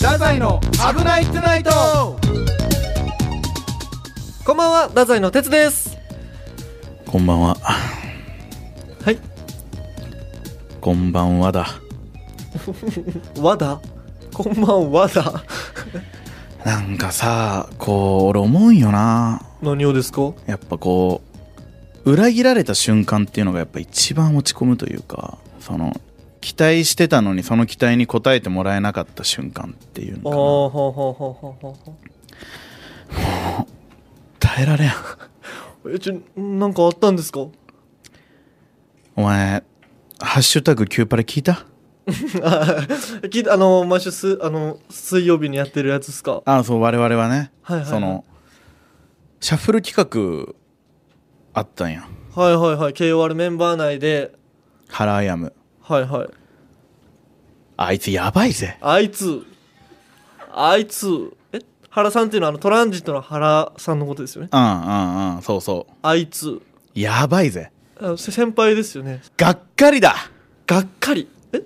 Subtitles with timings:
[0.00, 0.60] 太宰の
[0.96, 1.70] 危ないトゥナイト
[4.44, 5.96] こんばんは太宰の哲です
[7.06, 7.54] こんばんは。
[9.04, 9.18] はい
[10.80, 11.66] こんばんはだ。
[13.40, 13.80] 和田
[14.32, 15.42] こんばんはだ
[16.64, 19.42] なんかさ、こう、俺思うんよな。
[19.60, 20.32] 何をですか？
[20.46, 21.20] やっぱこ
[22.04, 25.98] う、裏切られた瞬間っていうのがやっぱ一番落ち込むというか、その、
[26.40, 31.56] 期待してたのにその期待に応えてもらえなかった瞬間っていうのほうほ
[33.10, 33.14] う。
[34.38, 34.90] 耐えられん。
[35.84, 37.40] うえちょなんかあったんですか？
[39.16, 39.62] お前、
[40.18, 41.66] ハッシュタグキューパレ聞いた？
[42.06, 43.52] 聞いた。
[43.52, 46.42] あの毎週すあの水曜日にやってるやつですか？
[46.46, 47.90] あそう、我々はね、はいはいはい。
[47.90, 48.24] その、
[49.40, 50.54] シャッフル企画
[51.52, 52.08] あったんや。
[52.34, 52.92] はいはいはい。
[52.92, 54.32] KOR メンバー内で。
[54.88, 55.52] ハラアヤム。
[55.90, 56.28] はいはい
[57.76, 58.76] あいつやばいぜ。
[58.80, 59.44] あいつ
[60.52, 65.92] あいつえ原さんっていうのはあのトランジットの原さんのことですよねうんうんうん、そうそう。
[66.02, 66.60] あいつ
[66.94, 67.72] やばいぜ。
[68.00, 70.14] あせ先輩ですよねがっかりだ
[70.66, 71.62] がっかりえ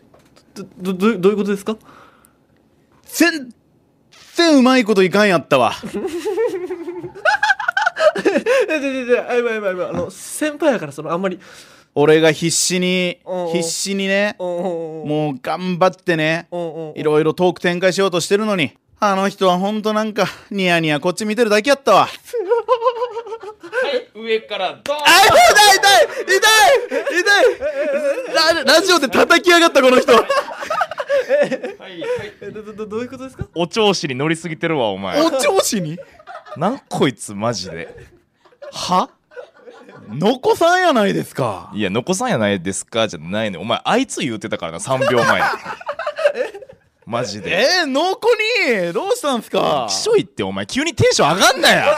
[0.55, 1.77] どどどどういうことですか
[3.05, 3.51] 全
[4.37, 5.73] 然うまいこといかんやったわ。
[8.69, 11.39] えででであやばいやばいやばいあの先輩やからそのあんまり
[11.95, 13.19] 俺が必死に
[13.53, 16.49] 必死にね、もう頑張ってね、
[16.97, 22.09] いろいろトーク展開しようとしてるのに、あの人はほんとなんか、ニヤニヤこっち見てるだけやったわ。
[24.15, 26.37] 上からドーンあ、痛い痛い痛
[27.19, 27.43] い痛
[28.63, 30.13] いララジオで叩きやがったこの人。
[30.15, 30.23] はい
[31.81, 32.05] はい
[32.41, 35.99] えどどどどういうことですかお調子に乗りすぎてるわお前お調子に
[36.57, 37.89] なんこいつマジで
[38.73, 39.09] は
[40.09, 41.71] 残さんやないですか。
[41.75, 45.43] いや残さんやないですかじゃないねお前あいつ言うてたからな3秒前。
[47.07, 47.61] マジで。
[47.61, 48.31] えー、のこ
[48.69, 49.87] にどうしたんすか？
[49.91, 51.97] きしょいってお前急にテンション上がんなや。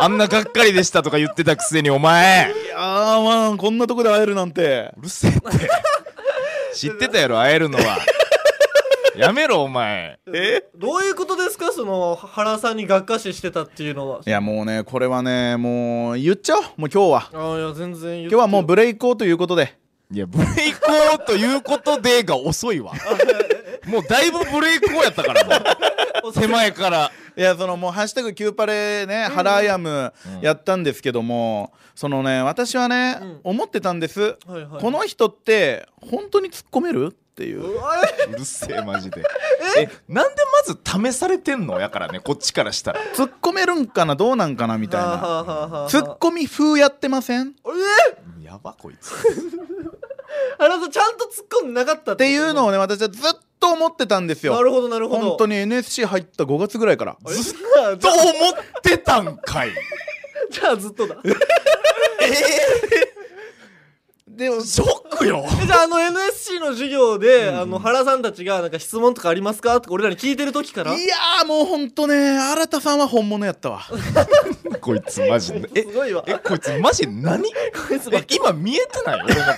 [0.00, 2.52] あんながっかりでしたとか言ってたくせにお前。
[2.52, 4.92] いやーまあこんなとこで会えるなんて。
[4.98, 5.40] うるせえって。
[6.74, 7.98] 知ってたやろ会えるのは
[9.18, 10.20] やめろお前。
[10.32, 10.62] え？
[10.76, 11.72] どういうことですか？
[11.72, 14.20] その原さんにがっかししてたっていうのは。
[14.24, 16.62] いやもうねこれはねもう言っちゃおう。
[16.62, 17.30] もう今日は。
[17.34, 19.76] あいや全然言って今日はもうブレイクをということで。
[20.12, 20.80] いやブレイク
[21.14, 22.92] オということでが遅いわ。
[23.88, 25.50] もうだいぶブレイクオやったからも
[26.30, 26.32] う。
[26.38, 27.10] 手前から。
[27.36, 33.40] いやそのもう「ハッシュタグキューパレね」ハラアヤムやったんですけども、そのね私はね、うん。
[33.44, 34.36] 思ってたんです、
[34.80, 37.16] この人って本当に突っ込める？
[37.38, 37.60] っていう。
[37.70, 39.22] うるせえマジで。
[39.78, 39.88] え？
[40.08, 41.78] なんでまず試されてんの？
[41.78, 43.00] やからねこっちからしたら。
[43.14, 45.86] 突っ込めるんかなどうなんかなみたいな。
[45.88, 47.54] 突っ込み風やってません？
[48.40, 48.44] え？
[48.44, 49.12] やばこいつ。
[50.58, 54.54] 原さんちゃんと突っ込んでなかったっていうのをね私はずっと思ってたんですよ。
[54.56, 55.20] なるほどなるほど。
[55.20, 57.16] 本当に NSC 入った5月ぐらいから。
[57.30, 59.70] えじゃあじと思ってたんかい。
[60.50, 61.16] じゃあずっとだ
[64.38, 65.44] でもショックよ。
[65.60, 69.80] えじゃああの NSC の授業で、あの原さんたちがなんか質問とかありますか？
[69.80, 70.94] とか俺らに聞いてる時から。
[70.94, 73.80] いやーもうほんとね新田さんは本物やったわ。
[74.80, 75.68] こいつマジで。
[75.74, 76.22] え すごいわ。
[76.28, 77.42] えこいつマジ何？
[77.42, 77.48] こ
[77.92, 79.22] いつえ今見えてない？
[79.24, 79.48] 俺のこ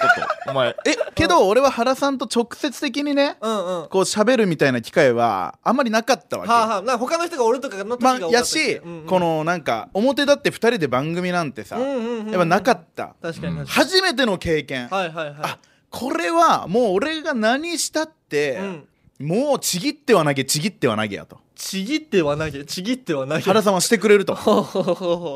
[0.46, 0.50] と。
[0.50, 0.68] お前。
[0.86, 3.80] えけど俺は原さんと直接的にねうんうん。
[3.82, 6.82] はこう喋るみたいな機会はあんまりなかったわけ、あはあ。
[6.82, 9.06] なんか他の人が俺とかの時がまあ、多かったやし、うんうん。
[9.06, 12.30] このなんか表だって2人で番組なんてさ、うんうんうんうん。
[12.30, 13.14] やっぱなかった。
[13.20, 13.66] 確かに確かに。
[13.68, 15.36] 初めての経験、はいはいはい。
[15.42, 15.58] あ
[15.90, 18.86] これはもう俺が何したって、うん。
[19.26, 24.34] もうちぎっては投げちぎっては投げやとちぎっては投げちぎっては投げ原さんはしてくれると。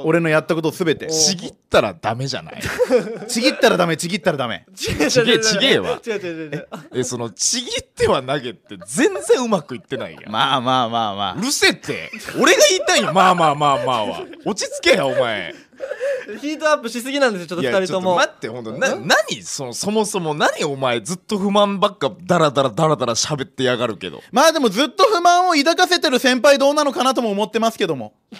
[0.07, 1.07] 俺のやったことを全て。
[1.07, 2.62] おちぎったらダメじゃない。
[3.29, 4.65] ちぎったらダメちぎったらダメ。
[4.75, 5.23] ちげえち
[5.59, 6.01] げえわ。
[6.05, 10.33] 違う違う違うえそのちぎっては投げって全然うまくいってないやん。
[10.33, 12.11] まあまあまあまうるせえって。
[12.41, 14.25] 俺が言いたいよまあまあまあまあは。
[14.47, 15.55] 落ち着けやお前。
[16.41, 18.19] ヒートアップしすぎなんですよちょっといや二人とも。
[18.19, 18.73] ちょっと待ってほんと。
[18.73, 24.23] な何そのそもそも何お前ずっと不満ばっかダラダラダラダラ喋ってやがるけど。
[24.32, 28.14] まあでもずっと不満を抱かせてる先輩どうなのかなとも思ってますけども。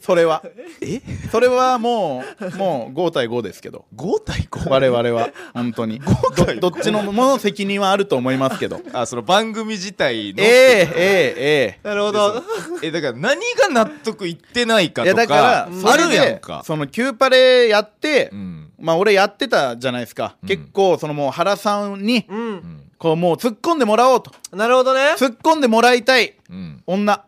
[0.00, 0.42] それは。
[0.80, 1.00] え？
[1.30, 3.84] それはもうもう5対5ですけど。
[3.94, 4.68] 5対 5?
[4.68, 6.00] 我々は本当に。
[6.34, 8.80] 対どどっちのもの責任はあると思いますけど。
[8.92, 10.42] あその番組自体の。
[10.42, 12.42] えええええなるほど。
[12.82, 15.42] えだから何が納得いってないかえいやとだから
[15.82, 16.62] かあるやんか。
[16.64, 18.72] そのキューパレやって、うん。
[18.80, 20.48] まあ俺やってたじゃないですか、うん。
[20.48, 24.30] 結構そのもう原さんにううんんこうもう突っ込んでもらおうと。
[24.54, 25.14] なるほどね。
[25.16, 26.34] 突っ込んでもらいたい。
[26.50, 26.82] うん。
[26.86, 27.24] 女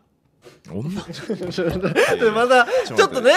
[0.71, 0.89] 女？
[2.19, 2.65] でまた
[2.95, 3.31] ちょっとね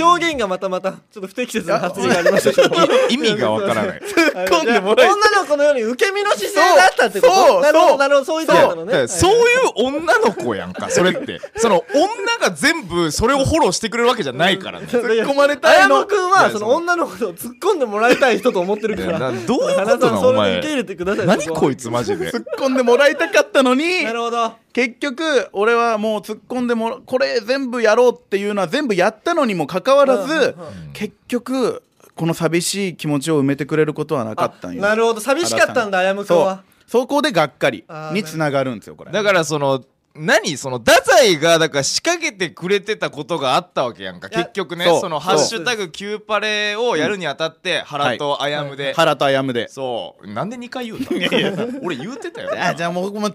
[0.00, 2.74] 表現がまたまたちょっと不適切な発言がありましたけど
[3.10, 4.00] い意味がわからない。
[4.08, 7.34] 突っ込んでもらえ女の子のように受け身の姿勢だったってこと？
[7.34, 8.24] そうなるほそうどなるほど。
[8.24, 9.08] そういうところなのね。
[9.08, 9.32] そう。
[9.32, 9.46] いう
[9.76, 11.40] 女の子やんかそれって。
[11.56, 14.86] その女が全部それをフォローしてくれるわけじゃないからね。
[14.90, 15.96] 突突っ込まれあたいの？
[15.96, 19.18] やむくんいやそのはその女の子を突っ込んでもらいたい人と思ってるから。
[19.18, 21.24] などういうことなのお前それで受け入れてください。
[21.26, 22.30] そは何こいつマジで。
[22.30, 24.04] 突っ込んでもらいたかったのに。
[24.04, 30.92] なるほど結局俺はもう突っ込んでもこれ全部やろうっていうのは全部やったのにもかかわらずうんうんうん。
[30.92, 31.82] 結局
[32.14, 34.82] この寂しい気持ちを埋めてくれることはなかったんよ。
[34.82, 35.20] なるほど。
[35.20, 36.38] 寂しかったんだあやむくんそう。
[36.42, 39.10] はそこでがっかりにつながるんですよこれ。
[39.10, 39.82] だからその
[40.18, 40.56] 何？
[40.56, 44.28] その太宰がだから仕掛けてくれてたことがあったわけやんか。
[44.28, 44.84] 結局ね。
[45.00, 48.92] その「ハッシュタグキューパレ」をやるにあたって原とあやむで。
[48.94, 49.68] 原とあやむで。
[49.68, 50.30] そう。
[50.30, 51.80] なんで2回言うの？
[51.82, 52.50] 俺言うてたよ。
[52.58, 53.34] あじゃあもうもう違う。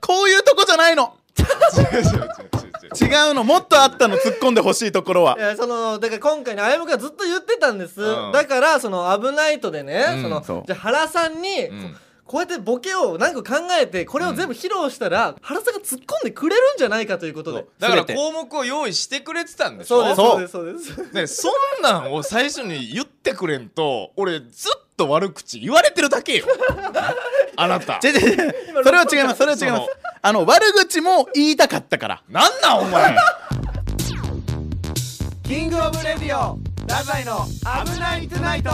[0.00, 1.14] こういうとこじゃないの。
[1.38, 1.46] 違う
[1.84, 3.44] 違う違う違う違う違うの。
[3.44, 5.36] もっとあったの突っ込んでほしいところは。
[5.38, 8.32] いやそのだから今回ねあやむがずっと言ってたんです、うん。
[8.32, 10.22] だからその「危ないと」でね、うん。
[10.22, 11.96] そのじゃあ原さんに、ん
[12.26, 17.64] こうやってボケを何個考えてこれを全部披露したら、原さんが突っ込んでくれるんじゃないかということで。
[17.78, 20.14] だから項目を用意してくれてたんでしょ？
[20.16, 20.52] そうです。
[20.52, 20.64] そう。
[20.66, 20.94] そうです。
[20.94, 21.14] そうです。
[21.14, 21.48] ね、そ
[21.80, 24.44] んなんを最初に言ってくれんと俺ず
[24.76, 26.46] っと悪口言われてるだけよ。
[27.56, 28.00] あなた。
[28.02, 28.48] 違う違う違
[28.80, 28.84] う。
[28.84, 29.36] それは違います。
[29.38, 29.90] それは違います。
[30.22, 32.22] あの悪口も言いたかったから。
[32.28, 33.16] なんなんお前。
[35.46, 36.58] キングオブレディオ
[36.88, 37.46] 太宰の
[37.84, 38.70] 危ないトゥナイト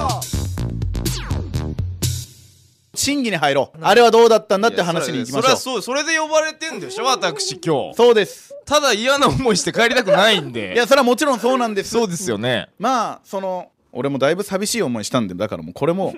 [2.95, 3.79] 審議に入ろう。
[3.81, 5.43] あれはどうだったんだって話に行きましょう。
[5.43, 7.95] それはそうそれで呼ばれてんでしょ私今日。
[7.95, 8.55] そうです。
[8.67, 10.75] ただ嫌な思いして帰りたくないんで。
[10.75, 11.91] いやそれはもちろんそうなんです。
[11.91, 12.69] そうですよね。
[12.79, 16.15] まあその俺もだいぶ寂しい思いしたんでだからもうこれも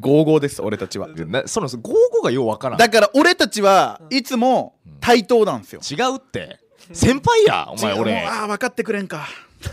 [0.00, 1.08] ゴーゴーです俺たちは。
[1.08, 2.78] なそのゴーゴーがようわからん。
[2.78, 5.80] だから俺たちはいつも対等なんですよ。
[5.80, 6.60] 違うって。
[6.92, 8.16] 先輩やお前俺。
[8.18, 9.26] ああ分かってくれんか。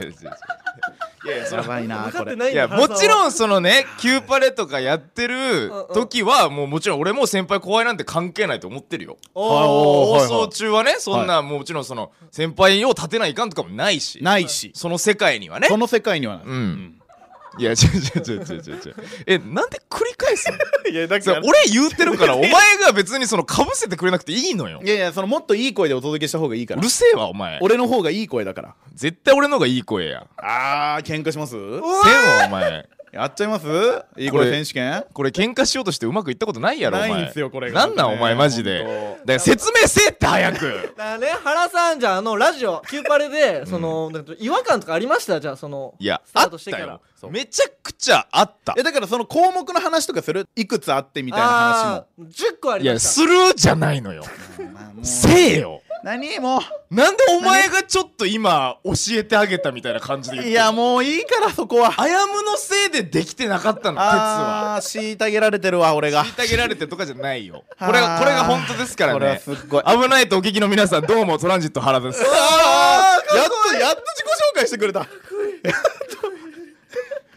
[0.00, 0.67] い
[1.30, 2.12] やばいなこれ。
[2.12, 9.18] 分かってないいやもちろんそのねキューパレとかやってる時はもうもちろん俺も先輩後輩なんて関係ないと思ってるよ。
[9.34, 14.22] 放送中はねそんなもちろんその先輩を立てないかんとかもないし。
[14.22, 14.72] ないし。
[14.74, 15.68] その世界にはね。
[15.68, 16.44] その世界にはない。
[16.46, 16.94] うん
[17.58, 18.94] いや違う違う違う違う違う。
[19.26, 20.56] えなんで繰り返すの？
[20.90, 22.50] いやだそれ俺言うてるから お前
[22.84, 24.80] が別にそのかぶせてくれなくていいのよ。
[24.84, 26.80] いやいやそのもっといい声でお届けした方がいいから。
[26.80, 27.58] うるせえわお前。
[27.62, 28.74] 俺の方がいい声だから。
[28.94, 30.26] 絶対俺の方がいい声や。
[30.36, 31.52] あー喧嘩します？
[31.52, 31.86] せんわ
[32.46, 33.66] お前やっちゃいます？
[34.16, 35.04] いい声選手権？
[35.12, 37.10] これ喧嘩しようとしてうまくいったことないやろお前。
[37.10, 38.84] ないんすよこれがなんなんお前マジで。
[38.84, 40.94] だから説明せえって早く。
[40.96, 46.86] だね原さんじゃああのラジオキューパレでその、なんか違和感とかありましたじゃあそのいやスタあっートしてから。
[46.86, 46.92] た
[47.26, 47.32] よ。
[47.32, 48.74] めちゃくちゃあった。
[48.78, 50.46] えだからその項目の話とかする？
[50.54, 51.90] いくつあってみたいな話も。
[51.90, 53.08] あー10個ありいやました。
[53.08, 54.24] するじゃないのよ。
[55.02, 56.60] せえよ何も。
[56.90, 61.92] なんでお前がちょっと今教えてあげたみたいな感じで言ってういやもういいからそこは。
[61.96, 64.76] あやむのせいでできてなかったの鉄は。
[64.76, 66.24] あー虐げられてるわ俺が。
[66.24, 67.64] 聞いてあげられてとかじゃないよ。
[67.78, 69.82] これがこれが本当ですからこれはねすっごい。
[69.84, 72.22] 危ないとお聞きの皆さんどうもトランジット原です。
[72.22, 75.06] やっとやっと自己紹介してくれた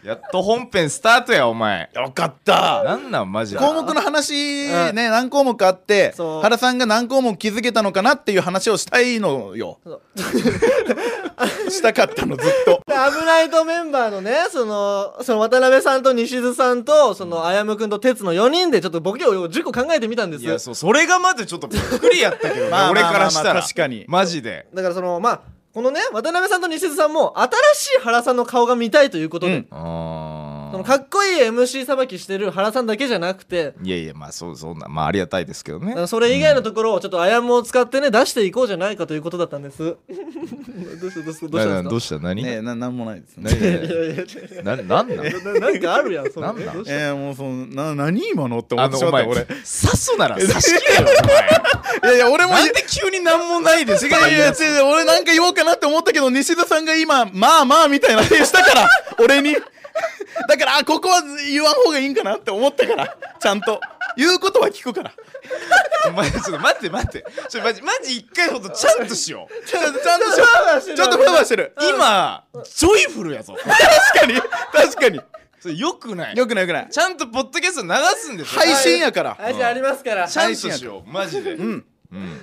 [0.04, 1.88] やっと本編スタートやお前。
[1.94, 2.82] よかった。
[2.82, 3.60] なんなんマジで。
[3.60, 4.96] 項目の話うん。
[4.96, 6.42] ね何項目あってそう。
[6.42, 9.78] 原さんが何項目気づけたのかなっていう話をしたいのよ。
[11.70, 12.82] したかったのずっと。
[12.84, 20.44] で危ないとメンバーのねそのその渡辺さんと西津さんとそのあやむくんと哲の4人でちょっとボケを10個考えてみたんです。
[20.44, 23.60] いやそうそれがまずちょっとびっくりやったけどね まあまあ俺からしたまあまら。
[23.60, 24.04] あ確かに。
[24.08, 24.66] マジで。
[24.74, 25.40] だからそのまあ
[25.74, 29.66] このね渡辺さんと西津さんも新しい原さんの顔が見たいということで、うん。
[30.82, 36.06] のかっこいい MC さばきしてる原さんだけじゃなくていやいやまあそうそんなまあありがたいですけどね。
[36.06, 39.78] それ以外のところをちょっとあやむを使ってね出していこうじゃないかということだったんです。
[39.82, 39.96] ど
[41.08, 42.18] うしたどうしたどうしたどんですうした？
[42.18, 43.50] 何、ねななんもないですね。
[43.50, 44.62] いやいやいや。
[44.62, 45.08] ななんなん？
[45.08, 46.52] ななんかあるやんそんな。
[46.52, 49.54] んえー、もうそのな何今のって思あってしのお前まったよ俺。
[49.56, 51.08] 刺すなら刺し切れよ
[52.02, 59.56] おいやいや俺も前なんで急になんもないですい出すういや違う違う俺なんか言おうかなって思ったけど西田さんが今まあまあみたいな手したから俺に
[60.48, 63.80] だからあここは言わん方がいいんかなって思ったからちゃんと。
[64.14, 65.12] 言うことは聞くから。
[66.08, 67.24] お前ちょっと待って待って。
[67.48, 69.66] ちょマジマジ一回ほどちゃんとしよう。
[69.66, 70.44] ちゃんとちゃんとしよ
[70.92, 70.96] う。
[70.96, 71.74] ちょっとふわふわしてる。
[71.80, 72.44] 今
[72.76, 73.56] ジョイフルやぞ。
[73.56, 74.40] 確かに。
[74.72, 75.20] 確かに。
[75.60, 76.36] それよくない？
[76.36, 76.88] よくないよくない。
[76.90, 77.88] ちゃんとポッドキャスト流
[78.20, 78.60] すんですよ。
[78.60, 79.34] 配信やから。
[79.36, 80.28] 配信ありますから。
[80.28, 81.52] ちゃんとしようマジで。
[81.52, 81.84] うんうん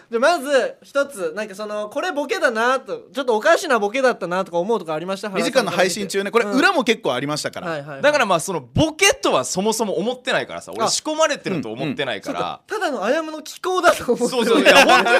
[0.09, 6.31] じゃあまず一つなんかそのこれボケだなとちょっとおかしなボケだったなとか思うとかありました？2時間の配信中ね。
[6.31, 8.01] これうん裏も結構ありましたから、はいはいはい。
[8.01, 15.17] だからまあそのボケとはそもそも思ってないからさ俺あ仕込まれてると思ってないかそうからただのあやむの気候だと思ってそうそういや本当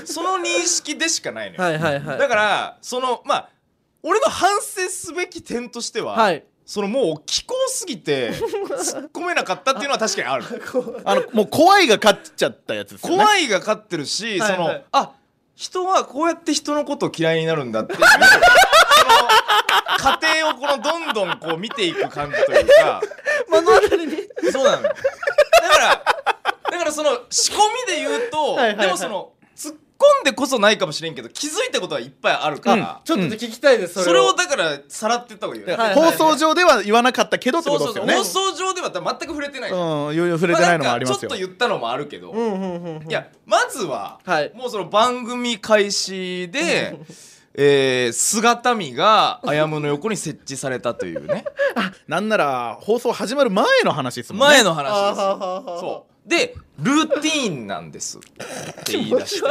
[0.00, 2.18] にその認識でしかないのよ、はいはいはい。
[2.18, 3.48] だからそのまあ
[4.02, 10.44] 俺の反省すべき点としては、はいそのもう気候すぎて 突っ込めなかったっていうのは確かにある。
[11.04, 13.24] あのもう怖いが勝っちゃったやつですよね。
[13.24, 14.56] 怖いが勝ってるし、はいはい。
[14.56, 15.10] そのあ
[15.56, 18.24] 人はこうやって人のことを嫌いになるんだっていうその
[19.98, 23.00] 過程をこのどんどんこう見ていく感じというか。
[23.50, 24.28] 目の当たりに。
[24.52, 24.82] そうなの。
[24.84, 24.94] よ
[25.62, 26.04] だから
[26.70, 27.56] だからその仕込
[27.88, 28.86] みで言うと、はいはいはい。
[28.86, 34.34] でもその突っ込んでこそないかもしれんけど気づいたことはいっぱいあるから、ちょっと聞きたいですそれを。
[34.34, 38.14] だからさらってった方がいいよね、はい放送上では言わなかったけどってそうことですよね。
[38.14, 41.28] そうそう放送上では全く触れてない、うんいろいろ触れてないのもありますよ。
[41.30, 43.10] あなんかちょっと言ったのもあるけど、うんうんうんうん。
[43.10, 44.52] いやまずは、はい。
[44.54, 46.98] もうその番組開始で、
[47.54, 51.44] えー、姿見があやむの横に設置されたというね
[52.06, 58.18] なんなら放送始まる前の話ですもんね前の話ですあーはーよはーはーそうでルーティーンなんです。
[58.18, 58.20] っ
[58.84, 59.48] て言い出して。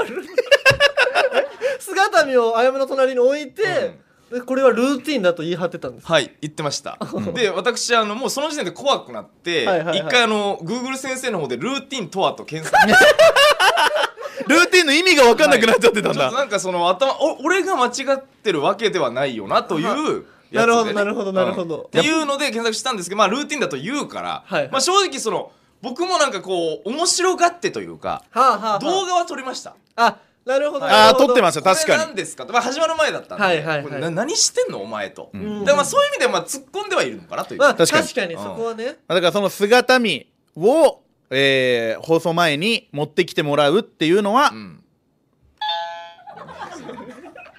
[1.79, 3.99] 姿見をあやむの隣に置いて、
[4.31, 6.07] でこれはルーティンだと言い張ってたんです。
[6.07, 6.97] はい言ってました。
[7.33, 9.99] で私あのもうその時点で怖くなってはいはいはい。
[9.99, 12.87] 一回あの Google 先生の方でルーティーンとはと検索。
[14.47, 20.65] ルーティンの意味が分かんなくなっちゃってたんだ、ちょっとなんかその頭お俺が間違ってるわけではないよなというやつで。
[20.65, 21.75] ねなるほどなるほどなるほど。
[21.93, 21.99] うん。
[21.99, 24.71] っていうので検索したんですけどまあルーティンだと言うから、はいはい。
[24.71, 29.75] まあ正直その僕もなんかこう面白がってというかはあはあ、はあ、動画は撮りました。
[29.95, 30.93] あなるほどはい。
[30.95, 31.61] ああ撮ってました。
[31.61, 31.99] 確かに。
[31.99, 32.45] 何ですか？
[32.45, 34.11] と、まあ、始まる前だったんで、はいはいはい。
[34.11, 34.81] 何してんの？
[34.81, 35.59] お前と、ん。
[35.59, 44.83] だからまあそういう意味ではまあ突っ込んではいるのかなという、まあ確確かにかにそこはね、だからその姿見を、えー放送前に持ってきてもらうっていうのはうん。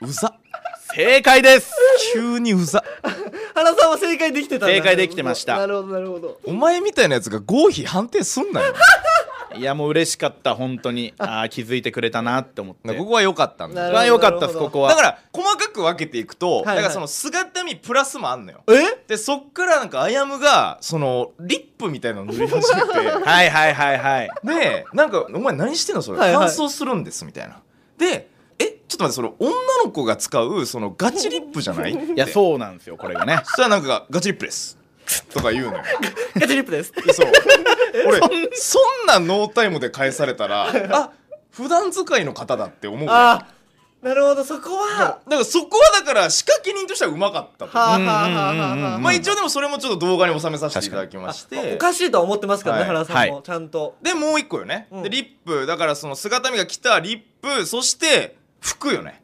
[0.03, 0.35] うざ
[0.95, 1.73] 正解です。
[2.13, 2.83] 急にうざ。
[3.55, 4.75] 原さんは正解できてたんだ。
[4.75, 5.57] 正解できてました。
[5.59, 6.41] なるほどなるほど。
[6.45, 8.75] お前みたいなやつが合否判定すんなよ。
[9.57, 11.13] いやもう嬉しかった本当に。
[11.19, 12.95] ああ気づいてくれたなって思って。
[12.95, 14.05] ここは良かったんだ。
[14.05, 14.91] 良かったですここは。
[14.91, 16.77] だから細かく分けていくと、はいはい。
[16.77, 18.63] だからその姿見プラスもあんのよ。
[18.69, 19.05] え？
[19.07, 22.99] でそっからなんかあやむがそのリップみたいなの塗り始めて。
[23.25, 24.31] はいはいはいはい。
[24.45, 26.47] でなんか「お前何してんのそれ、はいはい。
[26.57, 27.61] 乾燥するんです」みたいな。
[27.99, 28.30] でえ
[28.91, 31.93] ちょっと待ってそれ女の子が使うそのガチリップじゃない？
[31.93, 33.41] いやうそうなんですよこれがね。
[33.45, 34.77] そしたらなんか「ガチリップです」
[35.33, 35.85] とか言うのよ。
[36.35, 36.93] ガチリップです。
[36.93, 37.31] でそう。
[38.07, 38.21] 俺
[38.53, 39.21] そんな。
[39.21, 41.11] ノータイムで返されたら あ
[41.53, 43.47] 普段使いの方だって思うからあ
[44.03, 45.19] なるほどそこは。
[45.29, 47.77] だからそこはだから仕掛け人としてはうまかったと。
[47.79, 48.83] はあはあうんうんうんうん。
[48.83, 51.75] はあはあまあ一応でもそれもちょっと動画に収めさせていただきまして。
[51.75, 52.89] おかしいとは思ってますからね、はい。
[52.89, 53.43] 原さんも、はい。
[53.45, 53.97] ちゃんと。
[54.03, 55.03] でもう一個よね、うん。
[55.03, 55.67] でリップ。
[55.67, 57.67] だからその姿見が着たリップ。
[57.67, 59.23] そして服よね。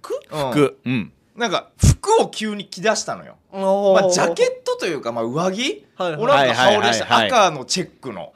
[0.00, 0.14] 服？
[0.30, 0.50] うん。
[0.52, 0.78] 服。
[0.84, 1.12] うん。
[1.36, 5.86] なんか服を急に着出したのよ、まあ、ジャケットというか、まあ、上着？
[5.96, 8.32] はいはいをなんか羽織り出してはいはいはい赤のチェックの。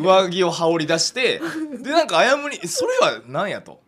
[0.00, 1.40] 上着を羽織り出して。
[1.82, 3.72] でなんかあやむに「それは何や?」と？
[3.72, 3.83] あ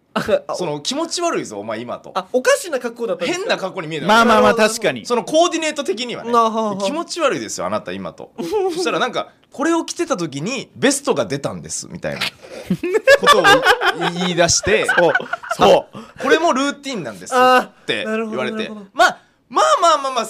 [0.55, 2.13] その気持ち悪いぞお前今と。
[2.15, 3.47] あおかしな格好だったんですか？
[3.47, 5.05] 変な格好に見えたまあまあまあ確かに。
[5.07, 6.33] そのコーディネート的にはね。
[6.33, 8.33] なはは気持ち悪いですよあなた今と。
[8.75, 12.21] そしたらなんかこれを着てた時にベストが出たんですみたいな。
[13.21, 13.43] ことを
[14.19, 15.13] 言い出して そう。
[15.57, 18.71] そうこれもルーティンなんですって言われて。
[18.93, 19.19] まあ
[19.49, 20.27] まあまあまあまあ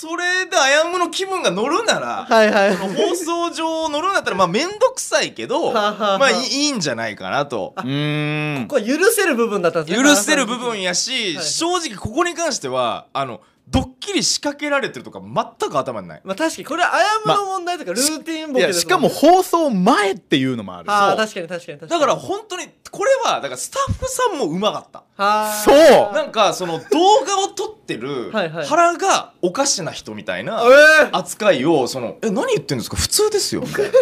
[0.00, 2.74] それであやむの気分が乗るなら、はいはい。
[2.74, 7.74] その放送上乗るんだったらまあ面倒くさいけどまあいいんじゃないかなと。
[7.76, 8.66] うーん。
[8.66, 11.44] これ許せる部分だったんですね許せる部分やし、はい。
[11.44, 16.20] 正直ここに関してはあのドッキリ仕掛けられてるとか全く頭にない。
[16.24, 20.90] まあ確かにこれはあやむの問題とかルーティンボいケですやしかも放送前っていうのもある。
[20.90, 22.00] ああ確かに確かに確かに。
[22.00, 25.04] だから本当にこれはだからスタッフさんもうまかった。
[25.22, 25.76] はそう。
[25.76, 28.66] ーなんかその動画を撮ってるはいはい。
[28.66, 30.62] 腹がおかしな人みたいな
[31.02, 31.16] えー。
[31.16, 32.96] 扱いをその「え何言ってんですか？
[32.96, 33.90] 普通ですよ」みたいな。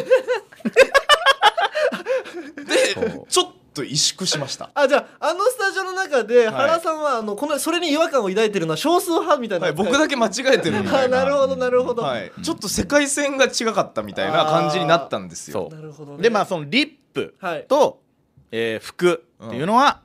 [2.65, 4.71] でちょっと萎縮しました。
[4.75, 6.55] あじゃああのスタジオの中ではい。
[6.55, 15.69] 原さんはあのこのそれに違和感を抱いてるのは少数派みたいな、はい、僕だけ間違えてるみた あいななるほどなるほど、はい、ちょっと世界線が違かったみたいな感じになったんですよ。
[15.71, 17.67] そなるほど、ね、うでまあそのリップはい。
[17.69, 18.01] と、
[18.51, 20.01] えー服っていうのは、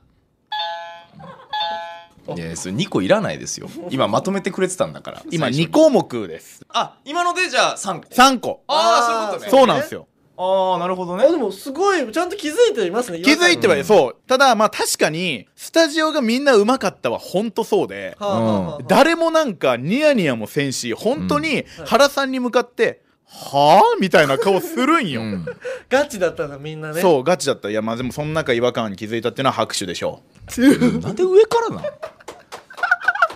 [2.36, 3.68] いやそれ2個いらないですよ。
[3.90, 5.22] 今まとめてくれてたんだから。
[5.30, 5.68] 今最初に。
[5.68, 6.64] 2項目です。
[6.70, 8.08] あ今のでじゃあ3個。
[8.08, 8.62] 3個。
[8.68, 9.50] ああそういうことね。
[9.50, 11.24] そうなんですよああなるほどね。
[11.24, 13.84] あでもすごいちゃんと気づいていますね気づいてはいうん。
[13.84, 14.16] そう。
[14.26, 25.46] ただまあ確かにスタジオがみんなうまかったは本当そうではあはあはあ誰もなんかニヤニヤもせんし本当に原さんに向かってはあみたいな顔するんよ、うん。
[25.88, 27.00] ガチだったんだみんなね。
[27.00, 27.70] そうガチだった。
[27.70, 30.20] いやまあでもその中違和感に気づいたっていうのは拍手でしょ
[31.00, 31.84] なんで上からなん？
[31.84, 31.90] あ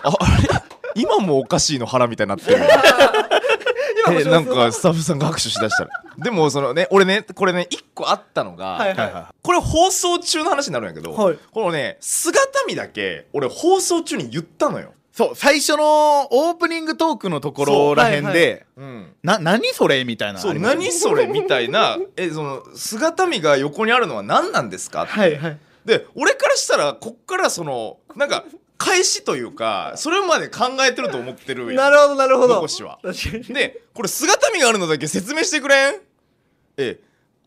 [0.03, 0.49] あれ？
[0.95, 2.57] 今もおかしいの腹みたいになってる
[4.13, 11.39] えなんかスタッフさんが拍手しだしたら でもそのね俺ねこれね一個あったのが、はいはいはこれ放送中の話になるんやけど、はい。
[11.51, 18.33] このね姿見だけ俺放送中に言ったのよ、そう最初のオープニングトークのところらへんそうはい。
[18.33, 25.11] で、うん、な何それみたいなのそう何それみたいなえその姿見が横にあるのは何なんですかって。
[25.11, 25.57] はいはい。
[25.85, 28.45] で俺からしたらこっからそのなんか
[28.79, 32.55] 返しというかそれまで考えてると思ってるなるほどなるほど。
[32.55, 32.97] 残しは。
[33.03, 33.43] 確かに。
[33.43, 35.95] でこれ姿見があるのだけ説明してくれん？
[36.77, 36.99] え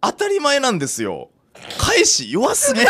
[0.02, 1.30] 当たり前なんですよ。
[1.78, 2.82] 返し弱すぎ。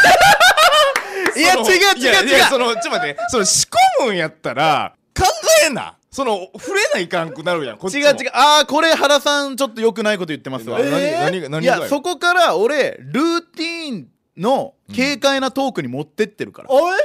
[1.36, 2.38] いや違う違う違う。
[2.38, 3.16] やそのちょっと待って。
[3.28, 3.66] その仕
[4.00, 5.24] 込むんやったら考
[5.64, 5.96] えな。
[6.10, 8.06] その触れないかんくなるやんこっちも。
[8.06, 8.30] 違う違う。
[8.34, 11.20] ああこれ原さんちょっと良くないこと言ってますわ、何えー？
[11.20, 16.98] 何が何いやそこから俺ルーティーンの軽快なトークに持ってってるから、おい？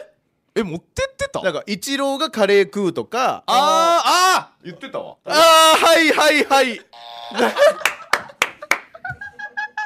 [0.58, 1.42] え持ってってた？
[1.42, 3.44] だからイチローがカレー食うとか。
[3.46, 5.18] あーあー言ってたわ。
[5.26, 6.82] あーはいはいはい。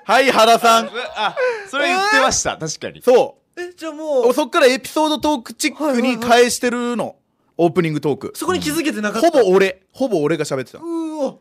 [0.05, 0.89] はい 原さん。
[1.15, 1.35] あ
[1.69, 2.57] それ言ってました。
[2.57, 3.01] 確かに。
[3.01, 7.17] そえじゃあもううそっからエピソードトークチックに返してるの。
[7.57, 8.31] オープニングトーク。
[8.33, 9.29] そこに気づけてなかった。
[9.29, 10.77] ほぼ俺ほぼ俺が喋ってた。
[10.77, 11.35] うーわ。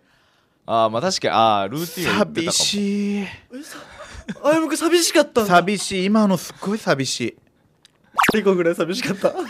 [0.67, 2.53] あーまあ確かにあールーティンを言ってたかも。
[2.53, 3.27] 寂しい。
[4.43, 6.05] あやむく寂しかった寂しい。
[6.07, 7.37] 今のすっごい寂しい
[8.35, 9.29] 2個ぐらい寂しかった。
[9.29, 9.47] 2 お前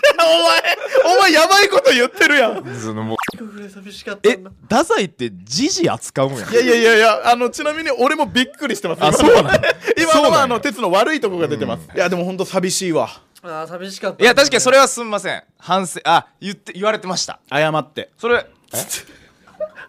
[1.16, 2.76] お前やばいこと言ってるやん。
[2.76, 3.16] そのもう。
[3.38, 4.30] 個ぐらい寂しかった。
[4.30, 9.04] え太宰って時事扱うんやいやいやいやいやあのちなみに俺もびっくりしてます。
[9.04, 9.62] あそうなん
[9.96, 11.88] 今のはあの鉄の悪いとこが出てます。
[11.94, 13.08] いやでもほんと寂しいわ。
[13.42, 15.42] あー寂しかったいや確かにそれれはすんません。
[15.58, 17.40] 反省あ言って言われてました。
[17.50, 18.10] 謝って。
[18.18, 18.46] それ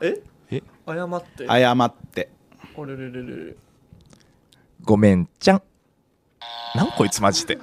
[0.02, 0.22] え？
[0.50, 0.64] え？
[0.88, 1.48] 謝って。
[1.48, 2.30] 謝って。
[2.76, 3.56] おれれれれれ。
[4.84, 5.62] ごめんちゃん。
[6.76, 7.58] なんこいつマジで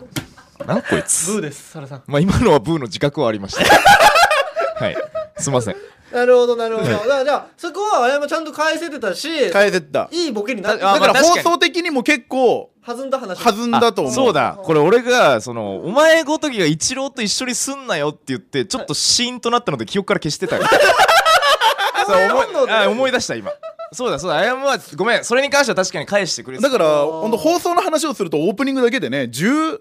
[0.68, 2.02] なんこいブつーですサラさん。
[2.06, 3.64] まあ今のはブーの自覚はありました。
[4.84, 4.96] はい。
[5.38, 5.76] すいません。
[6.12, 6.90] なるほどなるほど。
[6.90, 10.08] だからじゃあそこはあやむちゃんと返せてたし変えてった。
[10.10, 11.42] いいボケになってあだからまあ確かに。
[11.44, 13.42] 放送的にも結構弾んだ話。
[13.42, 14.14] 弾んだと思う。
[14.14, 14.58] そうだ。
[14.62, 20.56] これ俺がそのお前ごときがイチローと一緒にすんなよって言ってちょっとシーンとなったので記憶から消してた。
[20.56, 20.64] よ
[22.06, 23.50] そう思い思い出した今。
[23.92, 24.36] そうだそうだ。
[24.38, 25.24] あやむはごめん。
[25.24, 26.68] それに関しては確かに返してくれてた。
[26.68, 27.20] だからあー。
[27.20, 29.80] ほんと放送の話をするとオープニングだけでね十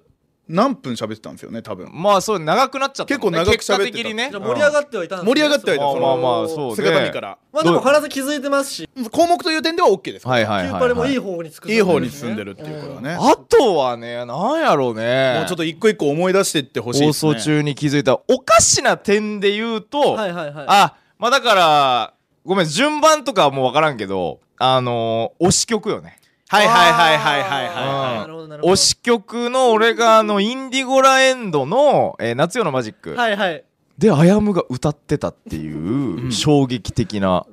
[0.50, 1.90] 何分喋ってたんですよね多分。
[1.94, 3.18] まあそう長くなっちゃったね。
[3.18, 3.78] 結構長く喋ってた。
[3.78, 4.30] 結果的にね。
[4.32, 5.30] じゃあ盛り上がってはいたんですね。
[5.30, 5.84] 盛り上がってはいた。
[5.86, 6.76] まあそのまあまあそうね。
[6.76, 7.38] 姿見から。
[7.52, 8.90] まあでも必ず気づいてますし。
[9.12, 10.28] 項目という点では OK です。
[10.28, 13.18] はいはいキュはい、はいーパレもいい方につくいい方に進んでるっていうことはね。
[13.20, 15.36] あとはねなんやろうね。
[15.40, 17.34] もうちょっと一個一個思い出していってほしい放ですね。
[17.34, 20.66] 送中に気づいたおかしな点で言うと、はいはいはい。
[20.68, 22.14] あまあだから
[22.46, 28.22] ごめん順番とかはもう分からんけどあのー推し曲よねはいはいはいはいはいあはー。
[28.22, 28.74] なるほどなるほど。
[28.74, 33.64] 推し曲の俺があのインディゴラエンドの、えー夏夜のマジック、はいはい。
[33.98, 36.32] であやむが歌ってたっていううん。
[36.32, 37.46] 衝撃的な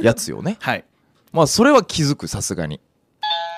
[0.00, 0.52] やつよね。
[0.52, 0.84] い はい。
[1.32, 2.80] まあそれは気づくさすがに。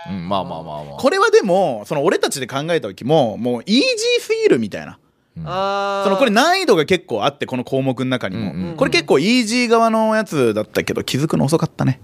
[0.09, 0.97] うんまあまあまあまあ。
[0.99, 4.99] これはでもその俺たちで考えた時ももうイージーすぎるみたいな。
[5.45, 6.05] あー。
[6.05, 8.77] そのこれ難易度が結構あってこの項目の中にも、うんうん。
[8.77, 12.01] これ結構イージー側のやつだったけど気づくの遅かったね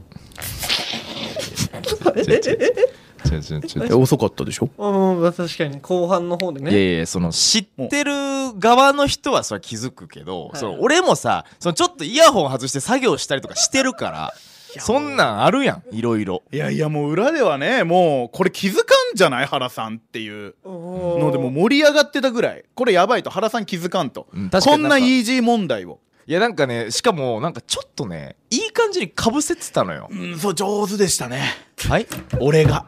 [1.87, 4.68] 違う違う違うえ遅かったでしょ？
[4.77, 8.12] うんまあ確かに後半の方でいやねいやその知ってる
[8.59, 10.59] 側の人はそれは気づくけど、はい。
[10.59, 14.35] その俺もさそのちょっとイヤホン外して作業したりとかしてるから
[14.79, 16.42] そんなんあるやんいろいろ。
[16.53, 20.55] いやいやもう裏ではねもうこれ気づかんじゃない原さんっていう。
[20.64, 22.64] ののでもう盛り上がってたぐらい。
[22.75, 25.99] これやばいと原さん気づかんと、うん確かこんになんかなイージー問題を。
[26.27, 30.09] いやなんかねしかもなんかちょっとねいい感じにかぶせてたのよ。
[30.11, 31.42] うんそう上手でしたね。
[31.88, 32.06] はい？
[32.40, 32.85] 俺が。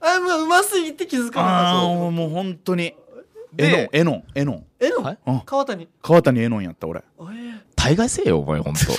[0.00, 2.94] あもううますぎて気づかなあかっーもう本当に。
[3.52, 5.02] でエノンエノンエノンたえの？
[5.02, 5.18] はい？
[5.26, 5.40] うん。
[5.40, 5.88] 川谷？
[6.02, 7.02] 川谷エノンやった俺。
[7.20, 7.58] えー。
[7.76, 8.80] 大概せえよお前ほんと。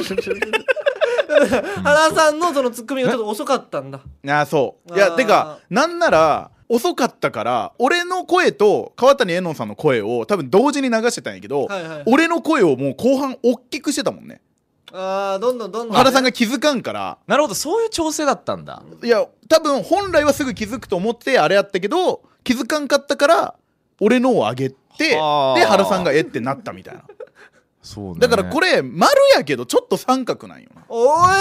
[1.84, 4.02] 原さんのそのツッコミがちょっと遅かったんだ。
[4.28, 4.96] ああそう。
[4.96, 12.04] いやあーてかなんなら遅かったから俺の声と川谷絵音さんの声を多分同時に流してたんやけど、はいはい。
[12.08, 14.42] 俺の声をもう後半大きくしてたもんね
[14.92, 15.98] あーどんどんどんどん。
[15.98, 17.18] 原さんが気づかんから。
[17.28, 18.82] なるほどそういう調整だったんだ。
[19.04, 23.56] いや多分本来はすぐ気づくと思ってあれやったけど気づかんかったから
[24.00, 27.04] 俺のを上げてではあ原さんがえってなったみたいな。
[27.82, 28.20] そうね。
[28.20, 30.84] だからこれ丸やけどちょっと三角なんよな。
[30.90, 31.20] おい！
[31.20, 31.40] 原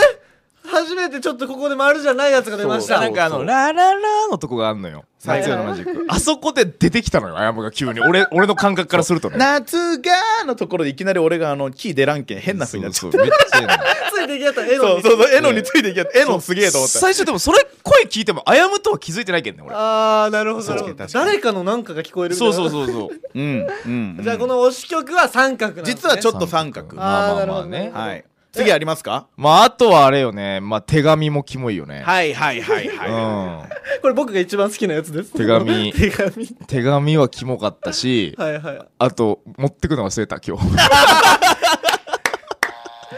[0.69, 3.01] 初めてちょっとここで丸じゃないやつが出ました。
[3.01, 5.05] なんかあのラララのとこがあんのよ。
[5.25, 5.41] はい。
[5.41, 6.07] 夏夜のマジック。
[6.09, 8.01] あそこで出てきたのよあやむが急に。
[8.01, 9.39] 俺俺の感覚からするとね。
[9.39, 10.13] 夏が
[10.47, 12.41] のところでいきなり俺があのキー出らんけん。
[12.41, 13.23] 変な風になっちゃそううそう。
[13.23, 13.79] めっちゃいいのよ
[14.15, 14.67] ついてきやった。
[14.67, 15.35] 絵のそうそうそう。
[15.35, 16.99] 絵のについていきやって絵のすげえと思った。
[16.99, 19.75] 最初でもそれ声聞いてもあやむとは気づいてないけんね俺。
[19.75, 20.95] ああなるほど。
[21.13, 23.21] 誰かのなんかが聞こえるそうそうそうそう。
[23.35, 24.23] うんうんうん。
[24.23, 26.97] じゃあこの推し曲は三角なんです、ね、実はちょっと三角。
[26.97, 27.93] まあまあまあねなるほどね。
[27.95, 28.25] はい
[28.59, 29.27] 次ありますか？
[29.37, 30.61] まああとはあれよね。
[30.61, 32.03] まあ手紙もキモいよね。
[32.05, 33.69] はいはいはいうん。
[34.03, 35.33] これ僕が一番好きなやつです。
[35.33, 35.93] 手紙。
[35.93, 36.47] 手紙。
[36.67, 38.79] 手紙はキモかったしはいはい。
[38.99, 40.65] あと持ってくの忘れた今日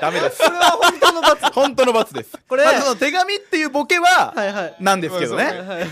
[0.00, 0.38] ダメです。
[0.38, 1.52] これは本当の罰。
[1.52, 2.38] 本当の罰です。
[2.48, 4.76] これまあその手紙っていうボケははいはい。
[4.80, 5.44] なんですけどね。
[5.44, 5.86] はいはい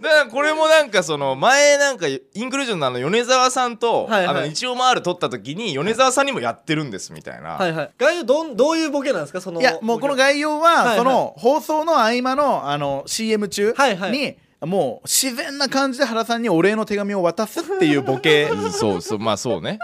[0.00, 4.36] だからこれもなんかその前なんかインクルージョンのあの米沢さんと、はいはい。
[4.36, 7.90] あの日曜マール撮った時に米沢さんにもやってるんですみたいな、はいはい。
[7.98, 9.42] 概要どんどういうボケなんですか？
[9.42, 10.96] そのいやもうこの概概要はいははい。
[10.96, 14.12] その放送の合間のあの CM 中はいはい。
[14.12, 18.44] にもう自然な感じで原さんにお礼の手紙を渡すっていうボケ。
[18.44, 19.78] う んそうそうまあそうね。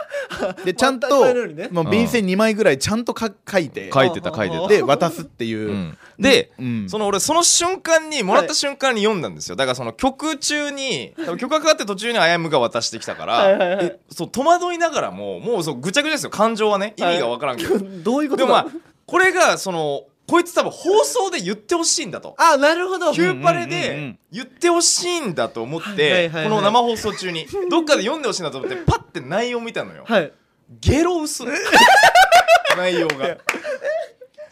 [0.65, 1.69] でちゃんとね。
[1.71, 3.91] もう便箋2枚ぐらいちゃんとか書いて。
[3.93, 4.69] 書いてた書いてた。
[4.69, 5.71] で渡すっていう。
[5.71, 5.99] うん。
[6.19, 6.87] で、うん。
[6.91, 9.57] その俺その瞬間にもらった瞬間に読んだんですよ。
[9.57, 13.87] だからその曲中に曲がかかって途中にあやむが渡してきたからはいはいはい。
[13.87, 16.31] えそう戸惑いながらももうそうぐちゃぐちゃですよ。
[16.31, 16.93] 感情はね。
[16.99, 18.47] 意味がわからんけど、 どういうことだ？
[18.47, 18.67] でもまあ
[19.07, 22.35] これがそのこいつ多分放送で言ってほしいんだと。
[22.39, 23.13] あなるほど。
[23.13, 27.47] キューパレでん言ってほしいんだと思ってこの生放送中に。
[27.71, 30.05] どっかで読んでほしいなと思ってパッて内容見たのよ。
[30.07, 30.33] はい。
[30.81, 31.45] ゲロ薄
[32.77, 33.39] 内容が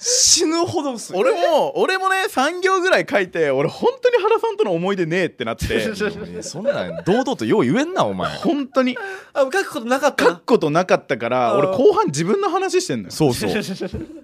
[0.07, 1.17] 死ぬほど薄い。
[1.17, 5.95] 俺も俺もね3行ぐらい書いて俺本当に原さんとの思い出ねえってなって。
[6.45, 8.37] そんなん堂々とよう言えんなお前。
[8.37, 8.99] 本当に。
[9.33, 13.13] あ書くことなかった書くことなかったから俺後半自分の話してんのよ。
[13.13, 13.51] そうそう。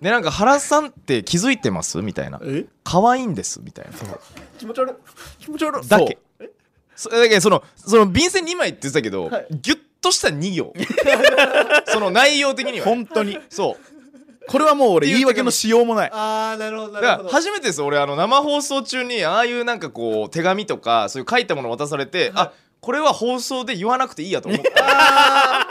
[0.03, 1.97] でなんか原さんって気づいてます？
[2.03, 2.39] みたいな。
[2.45, 2.67] え？
[2.85, 3.63] 可愛いんです？
[3.63, 3.93] みたいな。
[4.59, 4.95] 気持ち悪い。
[5.43, 5.89] 気持ち悪い。
[5.89, 6.19] だけ。
[6.95, 9.47] そだけどそのその便箋2枚って言ってたけど、はい。
[9.51, 10.75] ギュッとした2行。
[11.89, 12.85] その内容的には。
[12.85, 13.39] 本当に。
[13.49, 14.00] そう
[14.49, 16.11] これはもう俺言い訳のしようもない。
[16.13, 17.29] ああなるほどなるほど。
[17.29, 24.71] 初めてです俺あの生放送中にああいうなんかこう手紙とかそういう書いたもの渡されて、あこれは放送で言わなくていいやと思った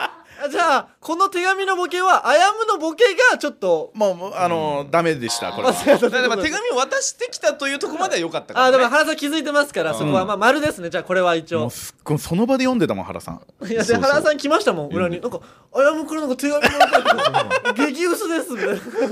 [0.50, 5.74] じゃあこの手紙のボケはあやむのボケがちょっともうあのーダメでしたこれは。
[5.74, 10.90] だからまあ手紙を渡してきたというところまでは良かったから、ね、あーでも原さん気づいてますからそこはまあ丸ですね。
[10.90, 11.62] じゃあこれは一応。
[11.62, 13.42] もうすっごいその場で読んでたもん原さん。
[13.66, 15.22] いやで原さん来ましたもん裏に。
[15.22, 15.40] なんか
[15.74, 18.68] あやむからなんか手紙もらった 激薄ですみたい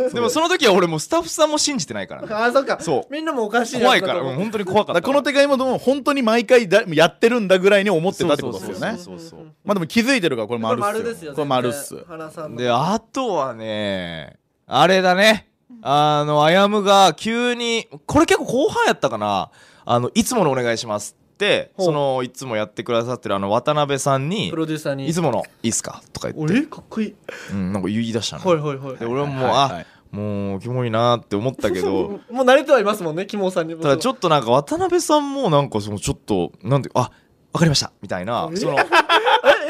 [0.05, 2.27] なでもその時は俺もうスタッフさんも信じてないからね。
[2.33, 2.79] あーそっか。
[2.79, 3.13] そう。
[3.13, 5.01] みんなもおかしい怖いから、本当に怖かった。
[5.01, 8.97] この手紙もでも本当に毎回だやってるんだぐらいに思ってたってことですよね。
[8.97, 11.95] そうそうそうまあでも気づいてるからこれ丸っすよよこれ丸っす
[12.31, 12.57] さんの。
[12.57, 15.47] であとはねあれだね。
[15.81, 19.51] あのあやむが急にこれ結構後半やったかな。
[19.85, 21.85] あのいつものお願いしますってほう。
[21.87, 25.07] そのいつもやってくださってるあの渡辺さんにプロデューサーに。
[25.07, 26.01] いつものいいっすか？
[26.13, 27.15] とか言っ俺て、かっこいい。
[27.51, 28.97] うん、なんか言い出したの、はいはいはい。
[28.97, 29.81] で俺はもう、はいはい。
[29.83, 29.85] あ
[30.15, 32.19] もうキモいなって思ったけど。
[32.31, 33.83] もう慣れてはいますもんねキモさんにも。
[33.83, 37.11] ただちょっとなんか渡辺さんもなんかそのちょっとなんであ
[37.53, 37.91] わかりました。
[38.01, 38.77] みたいなえその